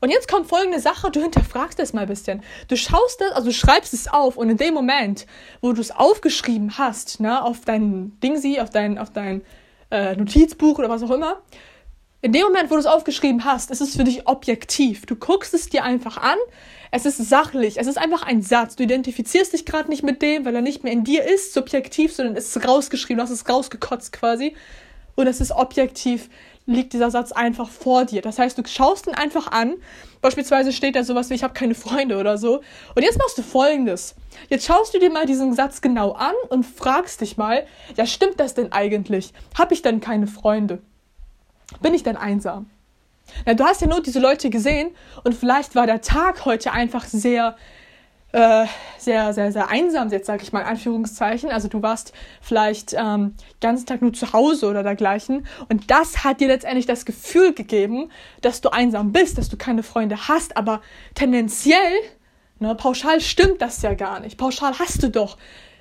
Und 0.00 0.10
jetzt 0.10 0.26
kommt 0.26 0.48
folgende 0.48 0.80
Sache, 0.80 1.12
du 1.12 1.20
hinterfragst 1.20 1.78
es 1.78 1.92
mal 1.92 2.02
ein 2.02 2.08
bisschen. 2.08 2.42
Du 2.66 2.76
schaust 2.76 3.20
das, 3.20 3.30
also 3.32 3.50
du 3.50 3.54
schreibst 3.54 3.94
es 3.94 4.08
auf 4.08 4.36
und 4.36 4.50
in 4.50 4.56
dem 4.56 4.74
Moment, 4.74 5.26
wo 5.60 5.72
du 5.72 5.80
es 5.80 5.92
aufgeschrieben 5.92 6.76
hast, 6.76 7.20
ne, 7.20 7.40
auf 7.44 7.60
dein 7.64 8.18
Dingsi, 8.18 8.58
auf 8.58 8.70
dein, 8.70 8.98
auf 8.98 9.10
dein 9.12 9.42
äh, 9.92 10.16
Notizbuch 10.16 10.80
oder 10.80 10.88
was 10.88 11.04
auch 11.04 11.12
immer, 11.12 11.40
in 12.22 12.30
dem 12.30 12.42
Moment, 12.42 12.70
wo 12.70 12.74
du 12.74 12.80
es 12.80 12.86
aufgeschrieben 12.86 13.44
hast, 13.44 13.72
ist 13.72 13.80
es 13.80 13.96
für 13.96 14.04
dich 14.04 14.28
objektiv. 14.28 15.06
Du 15.06 15.16
guckst 15.16 15.54
es 15.54 15.68
dir 15.68 15.82
einfach 15.82 16.18
an, 16.18 16.38
es 16.92 17.04
ist 17.04 17.16
sachlich, 17.16 17.80
es 17.80 17.88
ist 17.88 17.98
einfach 17.98 18.22
ein 18.22 18.42
Satz. 18.42 18.76
Du 18.76 18.84
identifizierst 18.84 19.52
dich 19.52 19.66
gerade 19.66 19.90
nicht 19.90 20.04
mit 20.04 20.22
dem, 20.22 20.44
weil 20.44 20.54
er 20.54 20.62
nicht 20.62 20.84
mehr 20.84 20.92
in 20.92 21.02
dir 21.02 21.24
ist, 21.24 21.52
subjektiv, 21.52 22.14
sondern 22.14 22.36
es 22.36 22.54
ist 22.54 22.66
rausgeschrieben, 22.66 23.16
du 23.16 23.24
hast 23.24 23.30
es 23.30 23.48
rausgekotzt 23.48 24.12
quasi. 24.12 24.54
Und 25.16 25.26
es 25.26 25.40
ist 25.40 25.50
objektiv, 25.50 26.30
liegt 26.64 26.92
dieser 26.92 27.10
Satz 27.10 27.32
einfach 27.32 27.68
vor 27.68 28.04
dir. 28.04 28.22
Das 28.22 28.38
heißt, 28.38 28.56
du 28.56 28.62
schaust 28.66 29.08
ihn 29.08 29.14
einfach 29.14 29.50
an. 29.50 29.74
Beispielsweise 30.20 30.72
steht 30.72 30.94
da 30.94 31.02
sowas 31.02 31.28
wie, 31.28 31.34
ich 31.34 31.42
habe 31.42 31.54
keine 31.54 31.74
Freunde 31.74 32.18
oder 32.18 32.38
so. 32.38 32.60
Und 32.94 33.02
jetzt 33.02 33.18
machst 33.18 33.36
du 33.36 33.42
folgendes. 33.42 34.14
Jetzt 34.48 34.66
schaust 34.66 34.94
du 34.94 35.00
dir 35.00 35.10
mal 35.10 35.26
diesen 35.26 35.54
Satz 35.54 35.80
genau 35.80 36.12
an 36.12 36.34
und 36.50 36.64
fragst 36.64 37.20
dich 37.20 37.36
mal, 37.36 37.66
ja, 37.96 38.06
stimmt 38.06 38.38
das 38.38 38.54
denn 38.54 38.70
eigentlich? 38.70 39.32
Habe 39.58 39.74
ich 39.74 39.82
denn 39.82 40.00
keine 40.00 40.28
Freunde? 40.28 40.78
Bin 41.80 41.94
ich 41.94 42.02
denn 42.02 42.16
einsam? 42.16 42.70
Ja, 43.46 43.54
du 43.54 43.64
hast 43.64 43.80
ja 43.80 43.86
nur 43.86 44.02
diese 44.02 44.20
Leute 44.20 44.50
gesehen 44.50 44.90
und 45.24 45.34
vielleicht 45.34 45.74
war 45.74 45.86
der 45.86 46.00
Tag 46.00 46.44
heute 46.44 46.72
einfach 46.72 47.04
sehr, 47.04 47.56
äh, 48.32 48.66
sehr, 48.98 49.32
sehr, 49.32 49.52
sehr 49.52 49.68
einsam, 49.68 50.10
jetzt 50.10 50.26
sage 50.26 50.42
ich 50.42 50.52
mal 50.52 50.60
in 50.60 50.66
Anführungszeichen. 50.66 51.50
Also 51.50 51.68
du 51.68 51.82
warst 51.82 52.12
vielleicht 52.40 52.94
ähm, 52.94 53.34
ganzen 53.60 53.86
Tag 53.86 54.02
nur 54.02 54.12
zu 54.12 54.32
Hause 54.32 54.68
oder 54.68 54.82
dergleichen. 54.82 55.46
Und 55.68 55.90
das 55.90 56.24
hat 56.24 56.40
dir 56.40 56.48
letztendlich 56.48 56.86
das 56.86 57.04
Gefühl 57.04 57.52
gegeben, 57.52 58.10
dass 58.40 58.60
du 58.60 58.70
einsam 58.70 59.12
bist, 59.12 59.38
dass 59.38 59.48
du 59.48 59.56
keine 59.56 59.82
Freunde 59.82 60.28
hast. 60.28 60.56
Aber 60.56 60.80
tendenziell, 61.14 61.92
ne, 62.58 62.74
pauschal 62.74 63.20
stimmt 63.20 63.60
das 63.60 63.82
ja 63.82 63.94
gar 63.94 64.20
nicht. 64.20 64.38
Pauschal 64.38 64.78
hast 64.78 65.02
du 65.02 65.08
doch 65.08 65.36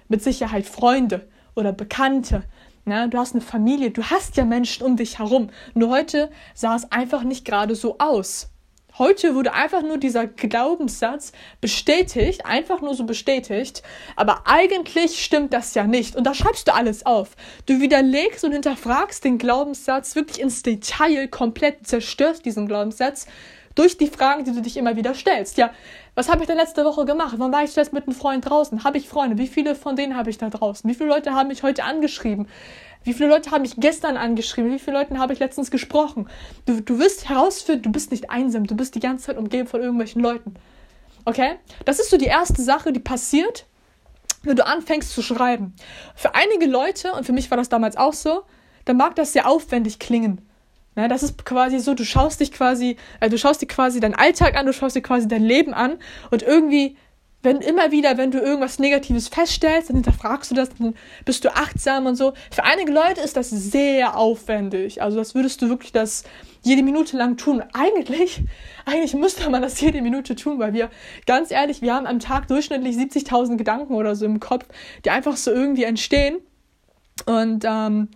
mit 0.07 0.23
Sicherheit 0.23 0.65
Freunde 0.65 1.27
oder 1.55 1.73
Bekannte. 1.73 2.43
Ne? 2.85 3.09
Du 3.09 3.17
hast 3.17 3.33
eine 3.33 3.41
Familie, 3.41 3.91
du 3.91 4.03
hast 4.03 4.37
ja 4.37 4.45
Menschen 4.45 4.83
um 4.85 4.97
dich 4.97 5.19
herum. 5.19 5.49
Nur 5.73 5.89
heute 5.89 6.31
sah 6.53 6.75
es 6.75 6.91
einfach 6.91 7.23
nicht 7.23 7.45
gerade 7.45 7.75
so 7.75 7.97
aus. 7.99 8.51
Heute 8.97 9.35
wurde 9.35 9.53
einfach 9.53 9.83
nur 9.83 9.97
dieser 9.97 10.27
Glaubenssatz 10.27 11.31
bestätigt, 11.61 12.45
einfach 12.45 12.81
nur 12.81 12.93
so 12.93 13.05
bestätigt, 13.05 13.83
aber 14.17 14.43
eigentlich 14.45 15.23
stimmt 15.23 15.53
das 15.53 15.73
ja 15.75 15.85
nicht. 15.85 16.17
Und 16.17 16.25
da 16.25 16.33
schreibst 16.33 16.67
du 16.67 16.73
alles 16.73 17.05
auf. 17.05 17.37
Du 17.65 17.79
widerlegst 17.79 18.43
und 18.43 18.51
hinterfragst 18.51 19.23
den 19.23 19.37
Glaubenssatz 19.37 20.15
wirklich 20.15 20.41
ins 20.41 20.61
Detail, 20.61 21.29
komplett 21.29 21.87
zerstörst 21.87 22.45
diesen 22.45 22.67
Glaubenssatz 22.67 23.27
durch 23.75 23.97
die 23.97 24.07
Fragen, 24.07 24.43
die 24.43 24.51
du 24.51 24.61
dich 24.61 24.77
immer 24.77 24.95
wieder 24.95 25.13
stellst. 25.13 25.57
Ja, 25.57 25.71
was 26.15 26.29
habe 26.29 26.41
ich 26.41 26.47
denn 26.47 26.57
letzte 26.57 26.83
Woche 26.83 27.05
gemacht? 27.05 27.35
Wann 27.37 27.51
war 27.51 27.63
ich 27.63 27.75
jetzt 27.75 27.93
mit 27.93 28.07
einem 28.07 28.15
Freund 28.15 28.49
draußen? 28.49 28.83
Habe 28.83 28.97
ich 28.97 29.07
Freunde? 29.07 29.37
Wie 29.37 29.47
viele 29.47 29.75
von 29.75 29.95
denen 29.95 30.15
habe 30.15 30.29
ich 30.29 30.37
da 30.37 30.49
draußen? 30.49 30.89
Wie 30.89 30.93
viele 30.93 31.09
Leute 31.09 31.33
haben 31.33 31.47
mich 31.47 31.63
heute 31.63 31.83
angeschrieben? 31.83 32.47
Wie 33.03 33.13
viele 33.13 33.29
Leute 33.29 33.51
haben 33.51 33.63
mich 33.63 33.75
gestern 33.77 34.17
angeschrieben? 34.17 34.71
Wie 34.71 34.79
viele 34.79 34.97
Leuten 34.97 35.19
habe 35.19 35.33
ich 35.33 35.39
letztens 35.39 35.71
gesprochen? 35.71 36.29
Du, 36.65 36.81
du 36.81 36.99
wirst 36.99 37.29
herausfinden, 37.29 37.83
du 37.83 37.91
bist 37.91 38.11
nicht 38.11 38.29
einsam, 38.29 38.67
du 38.67 38.75
bist 38.75 38.93
die 38.95 38.99
ganze 38.99 39.27
Zeit 39.27 39.37
umgeben 39.37 39.67
von 39.67 39.81
irgendwelchen 39.81 40.21
Leuten. 40.21 40.53
Okay? 41.25 41.55
Das 41.85 41.99
ist 41.99 42.09
so 42.09 42.17
die 42.17 42.25
erste 42.25 42.61
Sache, 42.61 42.93
die 42.93 42.99
passiert, 42.99 43.65
wenn 44.43 44.55
du 44.55 44.65
anfängst 44.65 45.11
zu 45.11 45.21
schreiben. 45.21 45.75
Für 46.15 46.35
einige 46.35 46.65
Leute, 46.65 47.13
und 47.13 47.25
für 47.25 47.33
mich 47.33 47.49
war 47.49 47.57
das 47.57 47.69
damals 47.69 47.97
auch 47.97 48.13
so, 48.13 48.43
dann 48.85 48.97
mag 48.97 49.15
das 49.15 49.33
sehr 49.33 49.47
aufwendig 49.47 49.99
klingen. 49.99 50.41
Ne, 50.95 51.07
das 51.07 51.23
ist 51.23 51.45
quasi 51.45 51.79
so, 51.79 51.93
du 51.93 52.03
schaust 52.03 52.41
dich 52.41 52.51
quasi, 52.51 52.97
äh, 53.21 53.29
du 53.29 53.37
schaust 53.37 53.61
dir 53.61 53.67
quasi 53.67 54.01
deinen 54.01 54.15
Alltag 54.15 54.57
an, 54.57 54.65
du 54.65 54.73
schaust 54.73 54.95
dir 54.95 55.01
quasi 55.01 55.25
dein 55.25 55.43
Leben 55.43 55.73
an 55.73 55.97
und 56.31 56.43
irgendwie, 56.43 56.97
wenn 57.43 57.61
immer 57.61 57.91
wieder, 57.91 58.17
wenn 58.17 58.29
du 58.29 58.39
irgendwas 58.39 58.77
Negatives 58.77 59.29
feststellst, 59.29 59.89
dann 59.89 59.95
hinterfragst 59.95 60.51
du 60.51 60.55
das, 60.55 60.69
dann 60.77 60.95
bist 61.23 61.45
du 61.45 61.55
achtsam 61.55 62.07
und 62.07 62.15
so. 62.15 62.33
Für 62.51 62.65
einige 62.65 62.91
Leute 62.91 63.21
ist 63.21 63.37
das 63.37 63.49
sehr 63.49 64.17
aufwendig. 64.17 65.01
Also 65.01 65.17
das 65.17 65.33
würdest 65.33 65.61
du 65.61 65.69
wirklich 65.69 65.93
das 65.93 66.25
jede 66.61 66.83
Minute 66.83 67.15
lang 67.17 67.37
tun. 67.37 67.63
Eigentlich, 67.73 68.41
eigentlich 68.85 69.13
müsste 69.13 69.49
man 69.49 69.61
das 69.61 69.79
jede 69.79 70.01
Minute 70.01 70.35
tun, 70.35 70.59
weil 70.59 70.73
wir, 70.73 70.89
ganz 71.25 71.51
ehrlich, 71.51 71.81
wir 71.81 71.95
haben 71.95 72.05
am 72.05 72.19
Tag 72.19 72.49
durchschnittlich 72.49 72.97
70.000 72.97 73.55
Gedanken 73.55 73.95
oder 73.95 74.13
so 74.15 74.25
im 74.25 74.41
Kopf, 74.41 74.65
die 75.05 75.09
einfach 75.09 75.37
so 75.37 75.51
irgendwie 75.51 75.85
entstehen. 75.85 76.39
Und 77.25 77.63
ähm, 77.65 78.09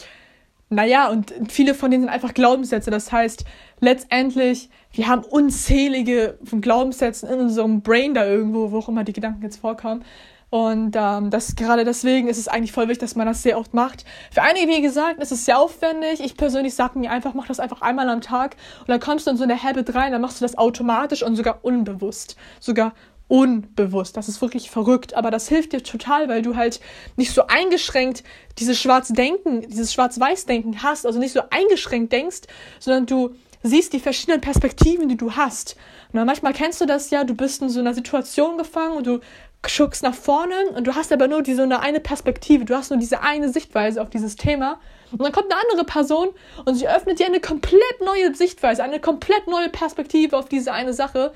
naja, 0.75 1.09
und 1.09 1.33
viele 1.49 1.73
von 1.73 1.89
denen 1.89 2.03
sind 2.03 2.11
einfach 2.11 2.33
Glaubenssätze. 2.33 2.91
Das 2.91 3.11
heißt, 3.11 3.45
letztendlich, 3.79 4.69
wir 4.91 5.07
haben 5.07 5.23
unzählige 5.23 6.37
von 6.43 6.61
Glaubenssätzen 6.61 7.29
in 7.29 7.39
unserem 7.39 7.81
Brain 7.81 8.13
da 8.13 8.25
irgendwo, 8.25 8.71
wo 8.71 8.79
auch 8.79 8.89
immer 8.89 9.03
die 9.03 9.13
Gedanken 9.13 9.41
jetzt 9.43 9.57
vorkommen. 9.57 10.03
Und 10.49 10.95
ähm, 10.95 11.31
das 11.31 11.55
gerade 11.55 11.83
deswegen 11.83 12.27
ist 12.27 12.37
es 12.37 12.47
eigentlich 12.47 12.71
voll 12.71 12.87
wichtig, 12.87 12.99
dass 12.99 13.15
man 13.15 13.27
das 13.27 13.43
sehr 13.43 13.57
oft 13.57 13.73
macht. 13.73 14.05
Für 14.31 14.41
einige, 14.41 14.67
wie 14.67 14.81
gesagt, 14.81 15.19
ist 15.19 15.31
es 15.31 15.45
sehr 15.45 15.59
aufwendig. 15.59 16.21
Ich 16.21 16.37
persönlich 16.37 16.75
sage 16.75 16.99
mir 16.99 17.11
einfach, 17.11 17.33
mach 17.33 17.47
das 17.47 17.59
einfach 17.59 17.81
einmal 17.81 18.07
am 18.09 18.21
Tag 18.21 18.55
und 18.81 18.89
dann 18.89 18.99
kommst 18.99 19.27
du 19.27 19.31
in 19.31 19.37
so 19.37 19.43
eine 19.43 19.61
Habit 19.61 19.95
rein, 19.95 20.11
dann 20.11 20.21
machst 20.21 20.39
du 20.39 20.45
das 20.45 20.57
automatisch 20.57 21.23
und 21.23 21.35
sogar 21.35 21.59
unbewusst. 21.63 22.37
Sogar 22.59 22.93
unbewusst. 23.27 24.17
Das 24.17 24.27
ist 24.27 24.41
wirklich 24.41 24.69
verrückt, 24.69 25.15
aber 25.15 25.31
das 25.31 25.47
hilft 25.47 25.73
dir 25.73 25.83
total, 25.83 26.29
weil 26.29 26.41
du 26.41 26.55
halt 26.55 26.79
nicht 27.15 27.33
so 27.33 27.47
eingeschränkt 27.47 28.23
dieses 28.59 28.79
Schwarz-Denken, 28.79 29.67
dieses 29.67 29.93
Schwarz-Weiß-Denken 29.93 30.83
hast, 30.83 31.05
also 31.05 31.19
nicht 31.19 31.33
so 31.33 31.41
eingeschränkt 31.49 32.11
denkst, 32.13 32.41
sondern 32.79 33.05
du 33.05 33.35
siehst 33.63 33.93
die 33.93 33.99
verschiedenen 33.99 34.41
Perspektiven, 34.41 35.09
die 35.09 35.17
du 35.17 35.31
hast. 35.35 35.75
Und 36.13 36.23
manchmal 36.25 36.53
kennst 36.53 36.79
du 36.81 36.85
das 36.85 37.09
ja, 37.09 37.23
du 37.23 37.33
bist 37.33 37.61
in 37.61 37.69
so 37.69 37.79
einer 37.79 37.93
Situation 37.93 38.57
gefangen 38.57 38.95
und 38.95 39.07
du 39.07 39.19
schuckst 39.67 40.03
nach 40.03 40.13
vorne 40.13 40.55
und 40.75 40.85
du 40.85 40.93
hast 40.93 41.11
aber 41.11 41.27
nur 41.27 41.41
diese 41.41 41.63
eine, 41.63 41.79
eine 41.79 41.99
Perspektive, 41.99 42.65
du 42.65 42.75
hast 42.75 42.91
nur 42.91 42.99
diese 42.99 43.21
eine 43.21 43.49
Sichtweise 43.49 44.01
auf 44.01 44.11
dieses 44.11 44.35
Thema. 44.35 44.79
Und 45.11 45.23
dann 45.23 45.31
kommt 45.31 45.51
eine 45.51 45.59
andere 45.61 45.85
Person 45.85 46.29
und 46.65 46.75
sie 46.75 46.87
öffnet 46.87 47.19
dir 47.19 47.25
eine 47.25 47.39
komplett 47.39 48.01
neue 48.03 48.35
Sichtweise, 48.35 48.83
eine 48.83 48.99
komplett 48.99 49.47
neue 49.47 49.69
Perspektive 49.69 50.37
auf 50.37 50.47
diese 50.47 50.71
eine 50.71 50.93
Sache. 50.93 51.33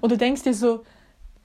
Und 0.00 0.12
du 0.12 0.16
denkst 0.16 0.42
dir 0.42 0.54
so, 0.54 0.84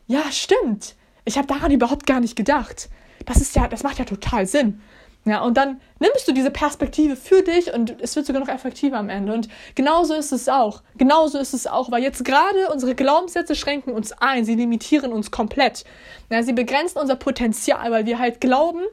ja, 0.08 0.32
stimmt. 0.32 0.96
Ich 1.26 1.38
habe 1.38 1.48
daran 1.48 1.72
überhaupt 1.72 2.06
gar 2.08 2.20
nicht 2.20 2.36
gedacht. 2.36 2.90
Das 3.26 3.42
ist 3.42 3.56
ja, 3.56 3.68
das 3.68 3.84
macht 3.84 4.00
ja 4.00 4.06
total 4.06 4.48
Sinn. 4.48 4.82
Ja, 5.26 5.42
und 5.42 5.58
dann 5.58 5.82
nimmst 6.00 6.26
du 6.26 6.32
diese 6.32 6.52
Perspektive 6.52 7.18
für 7.18 7.42
dich 7.42 7.74
und 7.74 8.02
es 8.02 8.16
wird 8.16 8.26
sogar 8.26 8.42
noch 8.42 8.48
effektiver 8.48 8.98
am 8.98 9.10
Ende. 9.10 9.34
Und 9.34 9.50
genauso 9.76 10.14
ist 10.14 10.32
es 10.32 10.48
auch. 10.48 10.82
Genauso 10.98 11.38
ist 11.38 11.54
es 11.54 11.68
auch, 11.68 11.92
weil 11.92 12.02
jetzt 12.02 12.24
gerade 12.24 12.70
unsere 12.72 12.96
Glaubenssätze 12.96 13.54
schränken 13.54 13.92
uns 13.92 14.14
ein, 14.14 14.46
sie 14.46 14.56
limitieren 14.56 15.12
uns 15.12 15.30
komplett. 15.30 15.84
Ja, 16.30 16.44
sie 16.44 16.54
begrenzen 16.54 17.00
unser 17.00 17.18
Potenzial, 17.18 17.92
weil 17.92 18.06
wir 18.06 18.20
halt 18.20 18.40
glauben, 18.40 18.84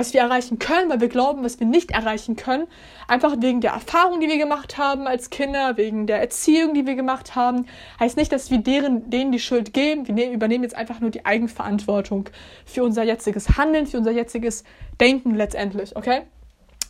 was 0.00 0.14
wir 0.14 0.22
erreichen 0.22 0.58
können, 0.58 0.88
weil 0.88 1.00
wir 1.02 1.10
glauben, 1.10 1.44
was 1.44 1.60
wir 1.60 1.66
nicht 1.66 1.90
erreichen 1.90 2.34
können. 2.34 2.66
Einfach 3.06 3.36
wegen 3.38 3.60
der 3.60 3.72
Erfahrung, 3.72 4.18
die 4.20 4.28
wir 4.28 4.38
gemacht 4.38 4.78
haben 4.78 5.06
als 5.06 5.28
Kinder, 5.28 5.76
wegen 5.76 6.06
der 6.06 6.20
Erziehung, 6.20 6.72
die 6.72 6.86
wir 6.86 6.94
gemacht 6.94 7.36
haben. 7.36 7.66
Heißt 8.00 8.16
nicht, 8.16 8.32
dass 8.32 8.50
wir 8.50 8.58
deren, 8.58 9.10
denen 9.10 9.30
die 9.30 9.38
Schuld 9.38 9.74
geben. 9.74 10.08
Wir 10.08 10.14
ne-, 10.14 10.32
übernehmen 10.32 10.64
jetzt 10.64 10.74
einfach 10.74 11.00
nur 11.00 11.10
die 11.10 11.26
Eigenverantwortung 11.26 12.30
für 12.64 12.82
unser 12.82 13.02
jetziges 13.02 13.58
Handeln, 13.58 13.86
für 13.86 13.98
unser 13.98 14.12
jetziges 14.12 14.64
Denken 14.98 15.34
letztendlich, 15.34 15.94
okay? 15.94 16.22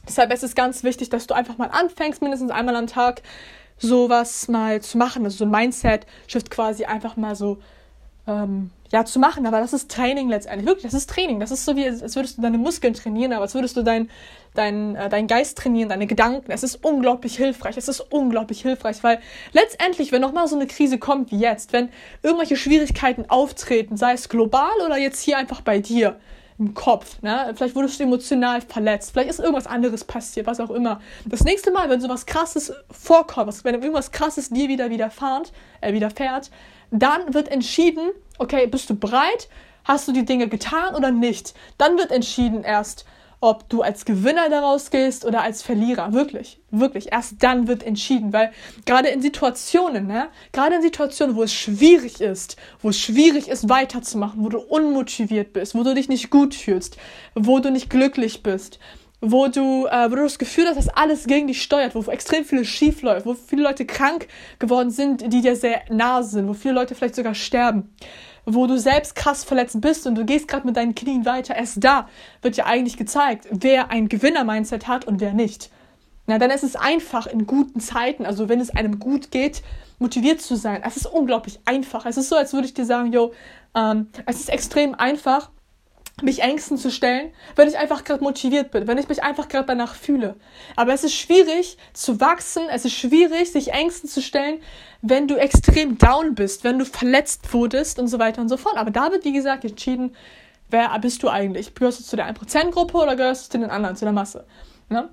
Deshalb 0.06 0.32
ist 0.32 0.44
es 0.44 0.54
ganz 0.54 0.84
wichtig, 0.84 1.10
dass 1.10 1.26
du 1.26 1.34
einfach 1.34 1.58
mal 1.58 1.70
anfängst, 1.72 2.22
mindestens 2.22 2.52
einmal 2.52 2.76
am 2.76 2.86
Tag 2.86 3.22
sowas 3.76 4.46
mal 4.46 4.80
zu 4.82 4.98
machen. 4.98 5.24
Also 5.24 5.38
so 5.38 5.44
ein 5.46 5.50
Mindset-Shift 5.50 6.48
quasi 6.48 6.84
einfach 6.84 7.16
mal 7.16 7.34
so 7.34 7.58
ähm, 8.28 8.70
ja, 8.92 9.04
zu 9.04 9.18
machen. 9.18 9.46
Aber 9.46 9.60
das 9.60 9.72
ist 9.72 9.90
Training 9.90 10.28
letztendlich. 10.28 10.66
Wirklich, 10.66 10.84
das 10.84 10.94
ist 10.94 11.10
Training. 11.10 11.40
Das 11.40 11.50
ist 11.50 11.64
so 11.64 11.76
wie, 11.76 11.86
als 11.86 12.16
würdest 12.16 12.38
du 12.38 12.42
deine 12.42 12.58
Muskeln 12.58 12.94
trainieren, 12.94 13.32
aber 13.32 13.42
als 13.42 13.54
würdest 13.54 13.76
du 13.76 13.82
deinen 13.82 14.10
dein, 14.54 14.96
äh, 14.96 15.08
dein 15.08 15.26
Geist 15.26 15.58
trainieren, 15.58 15.88
deine 15.88 16.06
Gedanken. 16.06 16.50
Es 16.50 16.62
ist 16.62 16.84
unglaublich 16.84 17.36
hilfreich. 17.36 17.76
Es 17.76 17.88
ist 17.88 18.00
unglaublich 18.00 18.62
hilfreich, 18.62 19.02
weil 19.02 19.20
letztendlich, 19.52 20.12
wenn 20.12 20.20
nochmal 20.20 20.48
so 20.48 20.56
eine 20.56 20.66
Krise 20.66 20.98
kommt 20.98 21.30
wie 21.30 21.38
jetzt, 21.38 21.72
wenn 21.72 21.88
irgendwelche 22.22 22.56
Schwierigkeiten 22.56 23.26
auftreten, 23.28 23.96
sei 23.96 24.12
es 24.12 24.28
global 24.28 24.72
oder 24.84 24.98
jetzt 24.98 25.20
hier 25.20 25.38
einfach 25.38 25.60
bei 25.60 25.78
dir, 25.78 26.18
im 26.60 26.74
Kopf, 26.74 27.20
ne? 27.22 27.52
Vielleicht 27.56 27.74
wurdest 27.74 27.98
du 27.98 28.04
emotional 28.04 28.60
verletzt, 28.60 29.12
vielleicht 29.12 29.30
ist 29.30 29.40
irgendwas 29.40 29.66
anderes 29.66 30.04
passiert, 30.04 30.46
was 30.46 30.60
auch 30.60 30.70
immer. 30.70 31.00
Das 31.24 31.42
nächste 31.42 31.70
Mal, 31.70 31.88
wenn 31.88 32.00
sowas 32.02 32.26
krasses 32.26 32.72
vorkommt, 32.90 33.64
wenn 33.64 33.74
irgendwas 33.74 34.12
krasses 34.12 34.50
dir 34.50 34.68
wieder 34.68 34.90
widerfahrt, 34.90 35.52
äh, 35.80 35.94
widerfährt, 35.94 36.50
dann 36.90 37.32
wird 37.32 37.48
entschieden, 37.48 38.10
okay, 38.38 38.66
bist 38.66 38.90
du 38.90 38.94
bereit? 38.94 39.48
Hast 39.84 40.06
du 40.06 40.12
die 40.12 40.26
Dinge 40.26 40.48
getan 40.48 40.94
oder 40.94 41.10
nicht? 41.10 41.54
Dann 41.78 41.96
wird 41.96 42.10
entschieden 42.10 42.62
erst, 42.62 43.06
ob 43.40 43.68
du 43.70 43.80
als 43.80 44.04
Gewinner 44.04 44.50
daraus 44.50 44.90
gehst 44.90 45.24
oder 45.24 45.42
als 45.42 45.62
Verlierer. 45.62 46.12
Wirklich, 46.12 46.60
wirklich. 46.70 47.10
Erst 47.10 47.42
dann 47.42 47.68
wird 47.68 47.82
entschieden, 47.82 48.32
weil 48.32 48.52
gerade 48.84 49.08
in 49.08 49.22
Situationen, 49.22 50.06
ne, 50.06 50.28
gerade 50.52 50.76
in 50.76 50.82
Situationen, 50.82 51.36
wo 51.36 51.42
es 51.42 51.52
schwierig 51.52 52.20
ist, 52.20 52.56
wo 52.82 52.90
es 52.90 52.98
schwierig 52.98 53.48
ist, 53.48 53.68
weiterzumachen, 53.68 54.44
wo 54.44 54.50
du 54.50 54.58
unmotiviert 54.58 55.54
bist, 55.54 55.74
wo 55.74 55.82
du 55.82 55.94
dich 55.94 56.08
nicht 56.08 56.30
gut 56.30 56.54
fühlst, 56.54 56.98
wo 57.34 57.58
du 57.60 57.70
nicht 57.70 57.88
glücklich 57.88 58.42
bist, 58.42 58.78
wo 59.22 59.48
du, 59.48 59.86
äh, 59.86 60.10
wo 60.10 60.16
du 60.16 60.22
das 60.22 60.38
Gefühl 60.38 60.66
hast, 60.66 60.76
dass 60.76 60.88
alles 60.88 61.26
gegen 61.26 61.46
dich 61.46 61.62
steuert, 61.62 61.94
wo 61.94 62.02
extrem 62.10 62.44
viel 62.44 62.64
schief 62.64 63.00
läuft, 63.02 63.24
wo 63.26 63.34
viele 63.34 63.62
Leute 63.62 63.86
krank 63.86 64.28
geworden 64.58 64.90
sind, 64.90 65.32
die 65.32 65.40
dir 65.40 65.56
sehr 65.56 65.82
nahe 65.90 66.24
sind, 66.24 66.48
wo 66.48 66.54
viele 66.54 66.74
Leute 66.74 66.94
vielleicht 66.94 67.14
sogar 67.14 67.34
sterben, 67.34 67.94
wo 68.46 68.66
du 68.66 68.78
selbst 68.78 69.14
krass 69.14 69.44
verletzt 69.44 69.80
bist 69.80 70.06
und 70.06 70.14
du 70.14 70.24
gehst 70.24 70.48
gerade 70.48 70.66
mit 70.66 70.76
deinen 70.76 70.94
Knien 70.94 71.24
weiter. 71.24 71.56
Erst 71.56 71.82
da 71.84 72.08
wird 72.42 72.56
ja 72.56 72.66
eigentlich 72.66 72.96
gezeigt, 72.96 73.46
wer 73.50 73.90
ein 73.90 74.08
Gewinner-Mindset 74.08 74.88
hat 74.88 75.04
und 75.06 75.20
wer 75.20 75.32
nicht. 75.32 75.70
Na, 76.26 76.38
dann 76.38 76.50
ist 76.50 76.62
es 76.62 76.76
einfach 76.76 77.26
in 77.26 77.46
guten 77.46 77.80
Zeiten, 77.80 78.24
also 78.24 78.48
wenn 78.48 78.60
es 78.60 78.70
einem 78.70 78.98
gut 78.98 79.30
geht, 79.30 79.62
motiviert 79.98 80.40
zu 80.40 80.56
sein. 80.56 80.82
Es 80.86 80.96
ist 80.96 81.06
unglaublich 81.06 81.58
einfach. 81.64 82.06
Es 82.06 82.16
ist 82.16 82.28
so, 82.28 82.36
als 82.36 82.52
würde 82.52 82.66
ich 82.66 82.74
dir 82.74 82.84
sagen, 82.84 83.12
yo, 83.12 83.32
ähm, 83.74 84.08
es 84.26 84.40
ist 84.40 84.48
extrem 84.48 84.94
einfach, 84.94 85.50
mich 86.22 86.40
Ängsten 86.42 86.76
zu 86.76 86.90
stellen, 86.90 87.32
wenn 87.56 87.68
ich 87.68 87.78
einfach 87.78 88.04
gerade 88.04 88.22
motiviert 88.22 88.70
bin, 88.70 88.86
wenn 88.86 88.98
ich 88.98 89.08
mich 89.08 89.22
einfach 89.22 89.48
gerade 89.48 89.66
danach 89.66 89.94
fühle. 89.94 90.36
Aber 90.76 90.92
es 90.92 91.04
ist 91.04 91.14
schwierig 91.14 91.78
zu 91.92 92.20
wachsen, 92.20 92.62
es 92.70 92.84
ist 92.84 92.94
schwierig, 92.94 93.52
sich 93.52 93.72
Ängsten 93.72 94.08
zu 94.08 94.22
stellen, 94.22 94.60
wenn 95.02 95.28
du 95.28 95.36
extrem 95.36 95.98
down 95.98 96.34
bist, 96.34 96.64
wenn 96.64 96.78
du 96.78 96.84
verletzt 96.84 97.52
wurdest 97.52 97.98
und 97.98 98.08
so 98.08 98.18
weiter 98.18 98.40
und 98.40 98.48
so 98.48 98.56
fort. 98.56 98.76
Aber 98.76 98.90
da 98.90 99.10
wird, 99.12 99.24
wie 99.24 99.32
gesagt, 99.32 99.64
entschieden, 99.64 100.14
wer 100.70 100.98
bist 100.98 101.22
du 101.22 101.28
eigentlich? 101.28 101.74
Gehörst 101.74 102.00
du 102.00 102.04
zu 102.04 102.16
der 102.16 102.34
1%-Gruppe 102.34 102.98
oder 102.98 103.16
gehörst 103.16 103.46
du 103.46 103.52
zu 103.52 103.58
den 103.58 103.70
anderen, 103.70 103.96
zu 103.96 104.04
der 104.04 104.12
Masse? 104.12 104.46
Ne? 104.88 105.08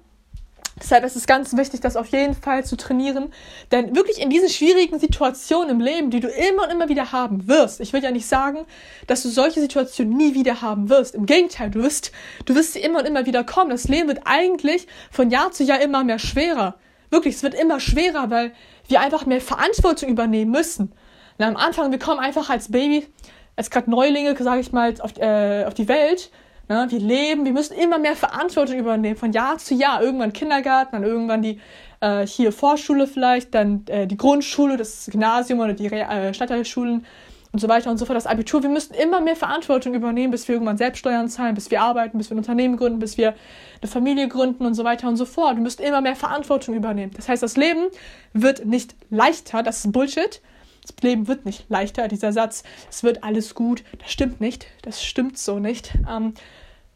Deshalb 0.79 1.03
ist 1.03 1.15
es 1.15 1.25
ganz 1.25 1.55
wichtig, 1.57 1.81
das 1.81 1.95
auf 1.95 2.07
jeden 2.07 2.35
Fall 2.35 2.63
zu 2.63 2.77
trainieren. 2.77 3.33
Denn 3.71 3.95
wirklich 3.95 4.21
in 4.21 4.29
diesen 4.29 4.49
schwierigen 4.49 4.99
Situationen 4.99 5.69
im 5.69 5.79
Leben, 5.79 6.11
die 6.11 6.19
du 6.19 6.27
immer 6.27 6.63
und 6.63 6.71
immer 6.71 6.87
wieder 6.87 7.11
haben 7.11 7.47
wirst, 7.47 7.79
ich 7.79 7.93
will 7.93 8.03
ja 8.03 8.11
nicht 8.11 8.27
sagen, 8.27 8.59
dass 9.07 9.23
du 9.23 9.29
solche 9.29 9.59
Situationen 9.59 10.15
nie 10.15 10.35
wieder 10.35 10.61
haben 10.61 10.89
wirst. 10.89 11.15
Im 11.15 11.25
Gegenteil, 11.25 11.71
du 11.71 11.81
wirst, 11.81 12.11
du 12.45 12.53
wirst 12.53 12.73
sie 12.73 12.79
immer 12.79 12.99
und 12.99 13.05
immer 13.05 13.25
wieder 13.25 13.43
kommen. 13.43 13.71
Das 13.71 13.87
Leben 13.87 14.07
wird 14.07 14.21
eigentlich 14.25 14.87
von 15.09 15.31
Jahr 15.31 15.51
zu 15.51 15.63
Jahr 15.63 15.81
immer 15.81 16.03
mehr 16.03 16.19
schwerer. 16.19 16.75
Wirklich, 17.09 17.35
es 17.35 17.43
wird 17.43 17.55
immer 17.55 17.79
schwerer, 17.79 18.29
weil 18.29 18.51
wir 18.87 18.99
einfach 19.01 19.25
mehr 19.25 19.41
Verantwortung 19.41 20.09
übernehmen 20.09 20.51
müssen. 20.51 20.91
Und 21.37 21.45
am 21.45 21.57
Anfang, 21.57 21.91
wir 21.91 21.99
kommen 21.99 22.19
einfach 22.19 22.49
als 22.49 22.71
Baby, 22.71 23.07
als 23.55 23.69
gerade 23.69 23.89
Neulinge, 23.89 24.35
sage 24.37 24.61
ich 24.61 24.71
mal, 24.71 24.93
auf, 24.99 25.17
äh, 25.17 25.65
auf 25.65 25.73
die 25.73 25.87
Welt 25.87 26.29
Ne? 26.69 26.87
Wir 26.89 26.99
leben, 26.99 27.45
wir 27.45 27.53
müssen 27.53 27.73
immer 27.73 27.97
mehr 27.97 28.15
Verantwortung 28.15 28.77
übernehmen, 28.77 29.15
von 29.15 29.31
Jahr 29.31 29.57
zu 29.57 29.73
Jahr. 29.73 30.01
Irgendwann 30.01 30.33
Kindergarten, 30.33 30.91
dann 30.93 31.03
irgendwann 31.03 31.41
die 31.41 31.59
äh, 32.01 32.25
hier 32.25 32.51
Vorschule 32.51 33.07
vielleicht, 33.07 33.53
dann 33.55 33.85
äh, 33.87 34.07
die 34.07 34.17
Grundschule, 34.17 34.77
das 34.77 35.07
Gymnasium 35.11 35.59
oder 35.59 35.73
die 35.73 35.87
äh, 35.87 36.33
Stadtteilschulen 36.33 37.05
und 37.53 37.59
so 37.59 37.69
weiter 37.69 37.89
und 37.89 37.97
so 37.97 38.05
fort, 38.05 38.17
das 38.17 38.27
Abitur. 38.27 38.61
Wir 38.61 38.69
müssen 38.69 38.93
immer 38.93 39.21
mehr 39.21 39.35
Verantwortung 39.35 39.93
übernehmen, 39.93 40.31
bis 40.31 40.47
wir 40.47 40.55
irgendwann 40.55 40.77
Selbststeuern 40.77 41.29
zahlen, 41.29 41.55
bis 41.55 41.71
wir 41.71 41.81
arbeiten, 41.81 42.17
bis 42.17 42.29
wir 42.29 42.35
ein 42.35 42.39
Unternehmen 42.39 42.77
gründen, 42.77 42.99
bis 42.99 43.17
wir 43.17 43.33
eine 43.81 43.89
Familie 43.89 44.27
gründen 44.27 44.65
und 44.65 44.73
so 44.73 44.83
weiter 44.83 45.07
und 45.07 45.15
so 45.15 45.25
fort. 45.25 45.55
Wir 45.55 45.63
müssen 45.63 45.81
immer 45.81 46.01
mehr 46.01 46.15
Verantwortung 46.15 46.75
übernehmen. 46.75 47.13
Das 47.15 47.29
heißt, 47.29 47.41
das 47.41 47.55
Leben 47.55 47.87
wird 48.33 48.65
nicht 48.65 48.95
leichter, 49.09 49.63
das 49.63 49.85
ist 49.85 49.91
Bullshit. 49.91 50.41
Das 50.87 51.03
Leben 51.03 51.27
wird 51.27 51.45
nicht 51.45 51.65
leichter, 51.69 52.07
dieser 52.07 52.33
Satz, 52.33 52.63
es 52.89 53.03
wird 53.03 53.23
alles 53.23 53.55
gut, 53.55 53.83
das 53.99 54.11
stimmt 54.11 54.41
nicht, 54.41 54.67
das 54.81 55.03
stimmt 55.03 55.37
so 55.37 55.59
nicht. 55.59 55.93
Ähm, 56.09 56.33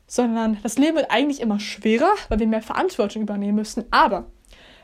sondern 0.08 0.58
das 0.62 0.78
Leben 0.78 0.98
wird 0.98 1.10
eigentlich 1.10 1.40
immer 1.40 1.62
schwerer, 1.62 2.14
weil 2.28 2.40
wir 2.40 2.48
mehr 2.48 2.62
Verantwortung 2.62 3.22
übernehmen 3.22 3.56
müssen. 3.56 3.86
Aber 3.92 4.30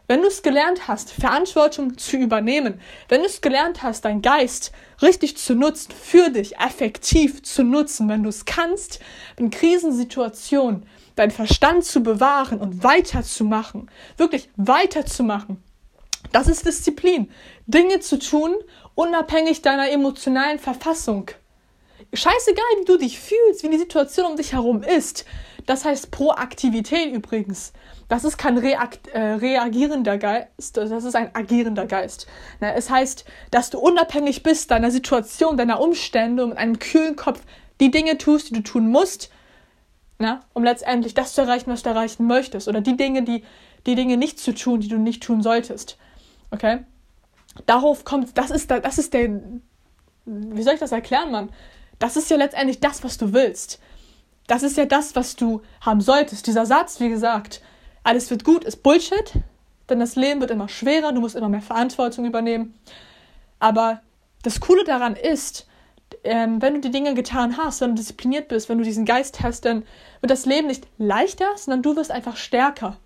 wenn 0.07 0.21
du 0.21 0.27
es 0.27 0.41
gelernt 0.41 0.87
hast, 0.87 1.11
Verantwortung 1.11 1.97
zu 1.97 2.15
übernehmen, 2.15 2.79
wenn 3.09 3.19
du 3.19 3.27
es 3.27 3.41
gelernt 3.41 3.83
hast, 3.83 4.05
deinen 4.05 4.21
Geist 4.21 4.71
richtig 5.01 5.35
zu 5.35 5.53
nutzen, 5.53 5.91
für 5.91 6.29
dich 6.29 6.57
effektiv 6.59 7.43
zu 7.43 7.63
nutzen, 7.63 8.07
wenn 8.07 8.23
du 8.23 8.29
es 8.29 8.45
kannst, 8.45 9.01
in 9.35 9.49
Krisensituationen 9.49 10.85
deinen 11.17 11.31
Verstand 11.31 11.83
zu 11.83 12.01
bewahren 12.01 12.59
und 12.59 12.85
weiterzumachen, 12.85 13.91
wirklich 14.15 14.49
weiterzumachen, 14.55 15.61
das 16.31 16.47
ist 16.47 16.65
Disziplin. 16.65 17.31
Dinge 17.65 17.99
zu 17.99 18.19
tun, 18.19 18.55
unabhängig 18.95 19.61
deiner 19.61 19.89
emotionalen 19.89 20.59
Verfassung 20.59 21.31
scheißegal, 22.13 22.65
wie 22.79 22.85
du 22.85 22.97
dich 22.97 23.19
fühlst, 23.19 23.63
wie 23.63 23.69
die 23.69 23.77
Situation 23.77 24.31
um 24.31 24.37
dich 24.37 24.53
herum 24.53 24.83
ist. 24.83 25.25
Das 25.65 25.83
heißt 25.83 26.11
Proaktivität 26.11 27.13
übrigens. 27.13 27.73
Das 28.07 28.23
ist 28.23 28.37
kein 28.37 28.57
reakt, 28.57 29.07
äh, 29.09 29.19
reagierender 29.19 30.17
Geist, 30.17 30.77
das 30.77 31.03
ist 31.03 31.15
ein 31.15 31.35
agierender 31.35 31.85
Geist. 31.85 32.25
Na, 32.61 32.73
es 32.73 32.89
heißt, 32.89 33.25
dass 33.51 33.69
du 33.69 33.79
unabhängig 33.79 34.43
bist 34.43 34.71
deiner 34.71 34.91
Situation, 34.91 35.57
deiner 35.57 35.81
Umstände 35.81 36.43
und 36.43 36.49
mit 36.49 36.57
einem 36.57 36.79
kühlen 36.79 37.17
Kopf 37.17 37.41
die 37.81 37.91
Dinge 37.91 38.17
tust, 38.17 38.49
die 38.49 38.53
du 38.53 38.61
tun 38.61 38.87
musst, 38.89 39.29
na, 40.19 40.41
um 40.53 40.63
letztendlich 40.63 41.13
das 41.15 41.33
zu 41.33 41.41
erreichen, 41.41 41.69
was 41.69 41.83
du 41.83 41.89
erreichen 41.89 42.25
möchtest. 42.27 42.69
Oder 42.69 42.79
die 42.79 42.95
Dinge, 42.95 43.23
die, 43.23 43.43
die 43.85 43.95
Dinge 43.95 44.15
nicht 44.15 44.39
zu 44.39 44.53
tun, 44.55 44.79
die 44.79 44.87
du 44.87 44.97
nicht 44.97 45.21
tun 45.21 45.43
solltest. 45.43 45.97
Okay? 46.51 46.85
Darauf 47.65 48.03
kommt, 48.05 48.37
das 48.37 48.51
ist, 48.51 48.69
das 48.69 48.97
ist 48.97 49.13
der, 49.13 49.41
wie 50.25 50.63
soll 50.63 50.75
ich 50.75 50.79
das 50.79 50.91
erklären, 50.91 51.31
Mann? 51.31 51.49
Das 51.99 52.15
ist 52.15 52.29
ja 52.29 52.37
letztendlich 52.37 52.79
das, 52.79 53.03
was 53.03 53.17
du 53.17 53.33
willst. 53.33 53.79
Das 54.47 54.63
ist 54.63 54.77
ja 54.77 54.85
das, 54.85 55.15
was 55.15 55.35
du 55.35 55.61
haben 55.81 56.01
solltest. 56.01 56.47
Dieser 56.47 56.65
Satz, 56.65 56.99
wie 56.99 57.09
gesagt, 57.09 57.61
alles 58.03 58.29
wird 58.29 58.43
gut, 58.43 58.63
ist 58.63 58.83
Bullshit, 58.83 59.33
denn 59.89 59.99
das 59.99 60.15
Leben 60.15 60.39
wird 60.39 60.51
immer 60.51 60.69
schwerer, 60.69 61.11
du 61.11 61.19
musst 61.19 61.35
immer 61.35 61.49
mehr 61.49 61.61
Verantwortung 61.61 62.25
übernehmen. 62.25 62.73
Aber 63.59 64.01
das 64.43 64.59
Coole 64.59 64.83
daran 64.83 65.15
ist, 65.15 65.67
ähm, 66.23 66.61
wenn 66.61 66.75
du 66.75 66.81
die 66.81 66.91
Dinge 66.91 67.13
getan 67.15 67.57
hast, 67.57 67.81
wenn 67.81 67.91
du 67.91 67.95
diszipliniert 67.95 68.47
bist, 68.47 68.69
wenn 68.69 68.77
du 68.77 68.83
diesen 68.83 69.05
Geist 69.05 69.41
hast, 69.41 69.65
dann 69.65 69.83
wird 70.21 70.31
das 70.31 70.45
Leben 70.45 70.67
nicht 70.67 70.87
leichter, 70.97 71.45
sondern 71.55 71.81
du 71.81 71.95
wirst 71.95 72.11
einfach 72.11 72.37
stärker. 72.37 72.97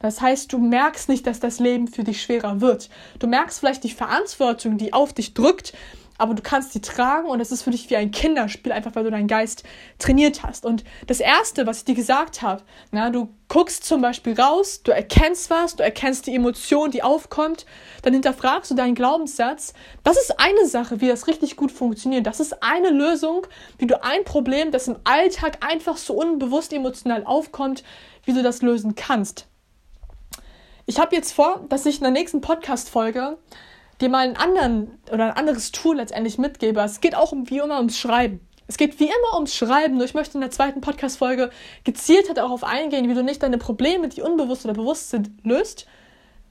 Das 0.00 0.20
heißt, 0.20 0.52
du 0.52 0.58
merkst 0.58 1.08
nicht, 1.08 1.26
dass 1.26 1.40
das 1.40 1.60
Leben 1.60 1.86
für 1.86 2.04
dich 2.04 2.22
schwerer 2.22 2.60
wird. 2.60 2.88
Du 3.18 3.26
merkst 3.26 3.60
vielleicht 3.60 3.84
die 3.84 3.90
Verantwortung, 3.90 4.78
die 4.78 4.92
auf 4.92 5.12
dich 5.12 5.34
drückt, 5.34 5.72
aber 6.20 6.34
du 6.34 6.42
kannst 6.42 6.74
die 6.74 6.82
tragen 6.82 7.28
und 7.28 7.40
es 7.40 7.50
ist 7.50 7.62
für 7.62 7.70
dich 7.70 7.88
wie 7.88 7.96
ein 7.96 8.10
Kinderspiel, 8.10 8.72
einfach 8.72 8.94
weil 8.94 9.04
du 9.04 9.10
deinen 9.10 9.26
Geist 9.26 9.64
trainiert 9.98 10.42
hast. 10.42 10.66
Und 10.66 10.84
das 11.06 11.18
Erste, 11.18 11.66
was 11.66 11.78
ich 11.78 11.84
dir 11.86 11.94
gesagt 11.94 12.42
habe, 12.42 12.62
na, 12.90 13.08
du 13.08 13.30
guckst 13.48 13.84
zum 13.84 14.02
Beispiel 14.02 14.38
raus, 14.38 14.82
du 14.82 14.92
erkennst 14.92 15.48
was, 15.48 15.76
du 15.76 15.82
erkennst 15.82 16.26
die 16.26 16.34
Emotion, 16.34 16.90
die 16.90 17.02
aufkommt, 17.02 17.64
dann 18.02 18.12
hinterfragst 18.12 18.70
du 18.70 18.74
deinen 18.74 18.94
Glaubenssatz. 18.94 19.72
Das 20.04 20.18
ist 20.18 20.38
eine 20.38 20.66
Sache, 20.66 21.00
wie 21.00 21.08
das 21.08 21.26
richtig 21.26 21.56
gut 21.56 21.72
funktioniert. 21.72 22.26
Das 22.26 22.38
ist 22.38 22.62
eine 22.62 22.90
Lösung, 22.90 23.46
wie 23.78 23.86
du 23.86 24.04
ein 24.04 24.24
Problem, 24.24 24.72
das 24.72 24.88
im 24.88 24.96
Alltag 25.04 25.66
einfach 25.66 25.96
so 25.96 26.12
unbewusst 26.12 26.74
emotional 26.74 27.24
aufkommt, 27.24 27.82
wie 28.26 28.34
du 28.34 28.42
das 28.42 28.60
lösen 28.60 28.94
kannst. 28.94 29.46
Ich 30.86 30.98
habe 30.98 31.14
jetzt 31.14 31.32
vor, 31.32 31.64
dass 31.68 31.86
ich 31.86 31.96
in 31.96 32.02
der 32.02 32.10
nächsten 32.10 32.40
Podcast-Folge 32.40 33.38
dir 34.00 34.08
mal 34.08 34.26
einen 34.26 34.36
anderen 34.36 34.98
oder 35.12 35.26
ein 35.26 35.36
anderes 35.36 35.72
Tool 35.72 35.96
letztendlich 35.96 36.38
mitgebe. 36.38 36.80
Es 36.80 37.00
geht 37.00 37.14
auch 37.14 37.32
um, 37.32 37.50
wie 37.50 37.58
immer 37.58 37.76
ums 37.78 37.98
Schreiben. 37.98 38.40
Es 38.66 38.76
geht 38.76 39.00
wie 39.00 39.06
immer 39.06 39.34
ums 39.34 39.54
Schreiben, 39.54 39.96
nur 39.96 40.04
ich 40.04 40.14
möchte 40.14 40.34
in 40.34 40.40
der 40.40 40.50
zweiten 40.50 40.80
Podcast-Folge 40.80 41.50
gezielt 41.84 42.36
darauf 42.36 42.62
eingehen, 42.62 43.08
wie 43.08 43.14
du 43.14 43.24
nicht 43.24 43.42
deine 43.42 43.58
Probleme, 43.58 44.08
die 44.08 44.22
unbewusst 44.22 44.64
oder 44.64 44.74
bewusst 44.74 45.10
sind, 45.10 45.30
löst, 45.42 45.86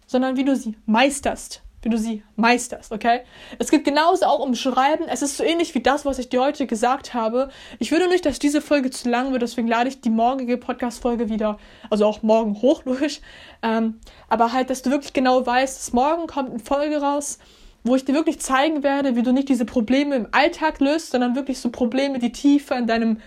sondern 0.05 0.35
wie 0.35 0.43
du 0.43 0.55
sie 0.55 0.75
meisterst. 0.85 1.61
Wie 1.81 1.89
du 1.89 1.97
sie 1.97 2.23
meisterst, 2.35 2.91
okay? 2.91 3.21
Es 3.57 3.71
geht 3.71 3.85
genauso 3.85 4.25
auch 4.25 4.39
um 4.39 4.53
Schreiben. 4.53 5.05
Es 5.07 5.21
ist 5.21 5.37
so 5.37 5.43
ähnlich 5.43 5.73
wie 5.75 5.81
das, 5.81 6.05
was 6.05 6.19
ich 6.19 6.27
dir 6.27 6.41
heute 6.41 6.67
gesagt 6.67 7.13
habe. 7.13 7.49
Ich 7.79 7.91
würde 7.91 8.09
nicht, 8.09 8.25
dass 8.25 8.37
diese 8.37 8.61
Folge 8.61 8.89
zu 8.89 9.09
lang 9.09 9.31
wird, 9.31 9.41
deswegen 9.41 9.67
lade 9.67 9.87
ich 9.87 10.01
die 10.01 10.09
morgige 10.09 10.57
Podcast-Folge 10.57 11.29
wieder, 11.29 11.57
also 11.89 12.05
auch 12.05 12.21
morgen 12.21 12.61
hoch, 12.61 12.83
logisch. 12.85 13.21
Ähm, 13.61 13.99
aber 14.27 14.51
halt, 14.51 14.69
dass 14.69 14.81
du 14.81 14.91
wirklich 14.91 15.13
genau 15.13 15.45
weißt, 15.45 15.77
dass 15.77 15.93
morgen 15.93 16.27
kommt 16.27 16.49
eine 16.49 16.59
Folge 16.59 17.01
raus, 17.01 17.39
wo 17.83 17.95
ich 17.95 18.03
dir 18.03 18.13
wirklich 18.13 18.39
zeigen 18.39 18.83
werde, 18.83 19.15
wie 19.15 19.23
du 19.23 19.31
nicht 19.31 19.47
diese 19.47 19.63
Probleme 19.63 20.15
im 20.15 20.27
Alltag 20.31 20.81
löst, 20.81 21.11
sondern 21.11 21.35
wirklich 21.35 21.59
so 21.59 21.69
Probleme, 21.69 22.19
die 22.19 22.33
tiefer 22.33 22.77
in 22.77 22.87
deinem 22.87 23.21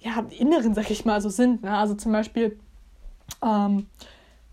ja, 0.00 0.24
Inneren, 0.38 0.74
sag 0.74 0.90
ich 0.90 1.04
mal, 1.04 1.20
so 1.20 1.30
sind. 1.30 1.62
Ne? 1.62 1.76
Also 1.76 1.94
zum 1.94 2.12
Beispiel 2.12 2.58
ähm, 3.42 3.86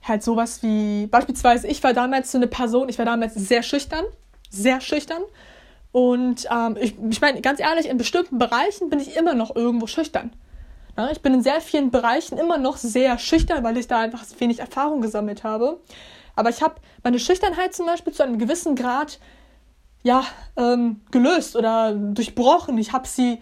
halt 0.07 0.23
sowas 0.23 0.63
wie, 0.63 1.07
beispielsweise, 1.07 1.67
ich 1.67 1.83
war 1.83 1.93
damals 1.93 2.31
so 2.31 2.37
eine 2.37 2.47
Person, 2.47 2.89
ich 2.89 2.97
war 2.97 3.05
damals 3.05 3.35
sehr 3.35 3.63
schüchtern, 3.63 4.05
sehr 4.49 4.81
schüchtern. 4.81 5.21
Und 5.91 6.47
ähm, 6.51 6.77
ich, 6.79 6.95
ich 7.09 7.21
meine, 7.21 7.41
ganz 7.41 7.59
ehrlich, 7.59 7.87
in 7.87 7.97
bestimmten 7.97 8.37
Bereichen 8.37 8.89
bin 8.89 8.99
ich 8.99 9.15
immer 9.15 9.33
noch 9.33 9.55
irgendwo 9.55 9.87
schüchtern. 9.87 10.31
Ja, 10.97 11.09
ich 11.11 11.21
bin 11.21 11.33
in 11.33 11.43
sehr 11.43 11.61
vielen 11.61 11.91
Bereichen 11.91 12.37
immer 12.37 12.57
noch 12.57 12.77
sehr 12.77 13.17
schüchtern, 13.19 13.63
weil 13.63 13.77
ich 13.77 13.87
da 13.87 13.99
einfach 13.99 14.23
wenig 14.39 14.59
Erfahrung 14.59 15.01
gesammelt 15.01 15.43
habe. 15.43 15.79
Aber 16.35 16.49
ich 16.49 16.61
habe 16.61 16.75
meine 17.03 17.19
Schüchternheit 17.19 17.73
zum 17.73 17.85
Beispiel 17.85 18.13
zu 18.13 18.23
einem 18.23 18.39
gewissen 18.39 18.75
Grad 18.75 19.19
ja, 20.03 20.23
ähm, 20.55 21.01
gelöst 21.11 21.55
oder 21.55 21.93
durchbrochen. 21.93 22.77
Ich 22.77 22.93
habe 22.93 23.07
sie, 23.07 23.41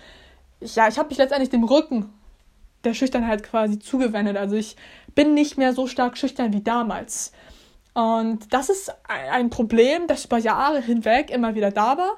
ja, 0.62 0.88
ich 0.88 0.98
habe 0.98 1.10
mich 1.10 1.18
letztendlich 1.18 1.50
dem 1.50 1.64
Rücken 1.64 2.14
der 2.86 2.94
Schüchternheit 2.94 3.44
quasi 3.44 3.80
zugewendet. 3.80 4.38
Also 4.38 4.56
ich 4.56 4.76
bin 5.14 5.34
nicht 5.34 5.58
mehr 5.58 5.74
so 5.74 5.88
stark 5.88 6.18
schüchtern 6.18 6.54
wie 6.54 6.62
damals. 6.62 7.32
Und 7.94 8.54
das 8.54 8.70
ist 8.70 8.94
ein 9.08 9.50
Problem, 9.50 10.08
das 10.08 10.26
über 10.26 10.38
Jahre 10.38 10.82
hinweg 10.82 11.30
immer 11.30 11.56
wieder 11.56 11.72
da 11.72 11.98
war. 11.98 12.18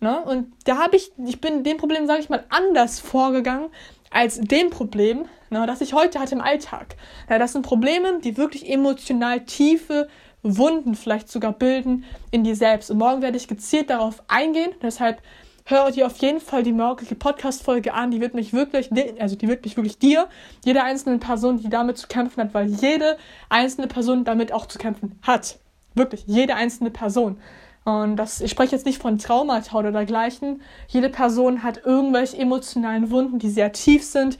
Ne? 0.00 0.20
Und 0.24 0.52
da 0.64 0.78
habe 0.78 0.96
ich, 0.96 1.12
ich 1.24 1.40
bin 1.40 1.62
dem 1.62 1.76
Problem, 1.76 2.06
sage 2.06 2.20
ich 2.20 2.28
mal, 2.28 2.44
anders 2.50 3.00
vorgegangen 3.00 3.70
als 4.10 4.38
dem 4.40 4.70
Problem, 4.70 5.26
ne, 5.50 5.66
das 5.66 5.80
ich 5.80 5.92
heute 5.92 6.20
hatte 6.20 6.36
im 6.36 6.40
Alltag. 6.40 6.94
Ja, 7.28 7.38
das 7.38 7.52
sind 7.52 7.62
Probleme, 7.62 8.20
die 8.20 8.36
wirklich 8.36 8.70
emotional 8.70 9.40
tiefe 9.40 10.08
Wunden 10.42 10.94
vielleicht 10.94 11.28
sogar 11.28 11.52
bilden 11.52 12.04
in 12.30 12.44
dir 12.44 12.54
selbst. 12.54 12.90
Und 12.90 12.98
morgen 12.98 13.22
werde 13.22 13.36
ich 13.36 13.48
gezielt 13.48 13.90
darauf 13.90 14.22
eingehen. 14.28 14.70
Deshalb 14.82 15.20
hör 15.66 15.90
dir 15.90 16.06
auf 16.06 16.18
jeden 16.18 16.40
Fall 16.40 16.62
die 16.62 16.72
morgige 16.72 17.14
Podcast-Folge 17.14 17.94
an. 17.94 18.10
Die 18.10 18.20
wird 18.20 18.34
mich 18.34 18.52
wirklich, 18.52 18.90
also 19.18 19.34
die 19.34 19.48
wird 19.48 19.64
mich 19.64 19.76
wirklich 19.76 19.98
dir, 19.98 20.28
jeder 20.64 20.84
einzelnen 20.84 21.20
Person, 21.20 21.58
die 21.58 21.70
damit 21.70 21.96
zu 21.96 22.06
kämpfen 22.06 22.42
hat, 22.42 22.52
weil 22.52 22.66
jede 22.66 23.16
einzelne 23.48 23.86
Person 23.86 24.24
damit 24.24 24.52
auch 24.52 24.66
zu 24.66 24.78
kämpfen 24.78 25.18
hat. 25.22 25.58
Wirklich, 25.94 26.24
jede 26.26 26.54
einzelne 26.54 26.90
Person. 26.90 27.38
Und 27.84 28.16
das, 28.16 28.40
ich 28.40 28.50
spreche 28.50 28.72
jetzt 28.72 28.84
nicht 28.84 29.00
von 29.00 29.18
Traumata 29.18 29.78
oder 29.78 29.90
dergleichen. 29.90 30.60
Jede 30.88 31.08
Person 31.08 31.62
hat 31.62 31.84
irgendwelche 31.84 32.36
emotionalen 32.36 33.10
Wunden, 33.10 33.38
die 33.38 33.50
sehr 33.50 33.72
tief 33.72 34.04
sind 34.04 34.38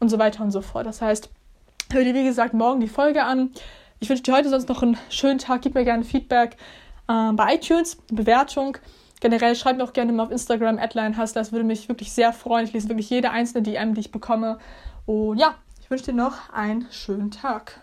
und 0.00 0.08
so 0.08 0.18
weiter 0.18 0.42
und 0.42 0.50
so 0.50 0.62
fort. 0.62 0.86
Das 0.86 1.00
heißt, 1.00 1.30
hör 1.92 2.02
dir 2.02 2.14
wie 2.14 2.24
gesagt 2.24 2.54
morgen 2.54 2.80
die 2.80 2.88
Folge 2.88 3.22
an. 3.22 3.50
Ich 4.00 4.08
wünsche 4.08 4.24
dir 4.24 4.34
heute 4.34 4.48
sonst 4.48 4.68
noch 4.68 4.82
einen 4.82 4.98
schönen 5.10 5.38
Tag. 5.38 5.62
Gib 5.62 5.74
mir 5.74 5.84
gerne 5.84 6.04
Feedback 6.04 6.56
äh, 7.08 7.32
bei 7.32 7.54
iTunes, 7.54 7.98
Bewertung. 8.08 8.78
Generell 9.20 9.56
schreib 9.56 9.78
mir 9.78 9.84
auch 9.84 9.92
gerne 9.92 10.12
mal 10.12 10.24
auf 10.24 10.30
Instagram, 10.30 10.78
Adline 10.78 11.16
Hustler. 11.16 11.40
Das 11.40 11.52
würde 11.52 11.64
mich 11.64 11.88
wirklich 11.88 12.12
sehr 12.12 12.32
freuen. 12.32 12.66
Ich 12.66 12.72
lese 12.72 12.88
wirklich 12.88 13.10
jede 13.10 13.30
einzelne 13.30 13.62
DM, 13.62 13.94
die 13.94 14.00
ich 14.00 14.12
bekomme. 14.12 14.58
Und 15.06 15.38
ja, 15.38 15.54
ich 15.80 15.90
wünsche 15.90 16.06
dir 16.06 16.12
noch 16.14 16.50
einen 16.52 16.86
schönen 16.90 17.30
Tag. 17.30 17.80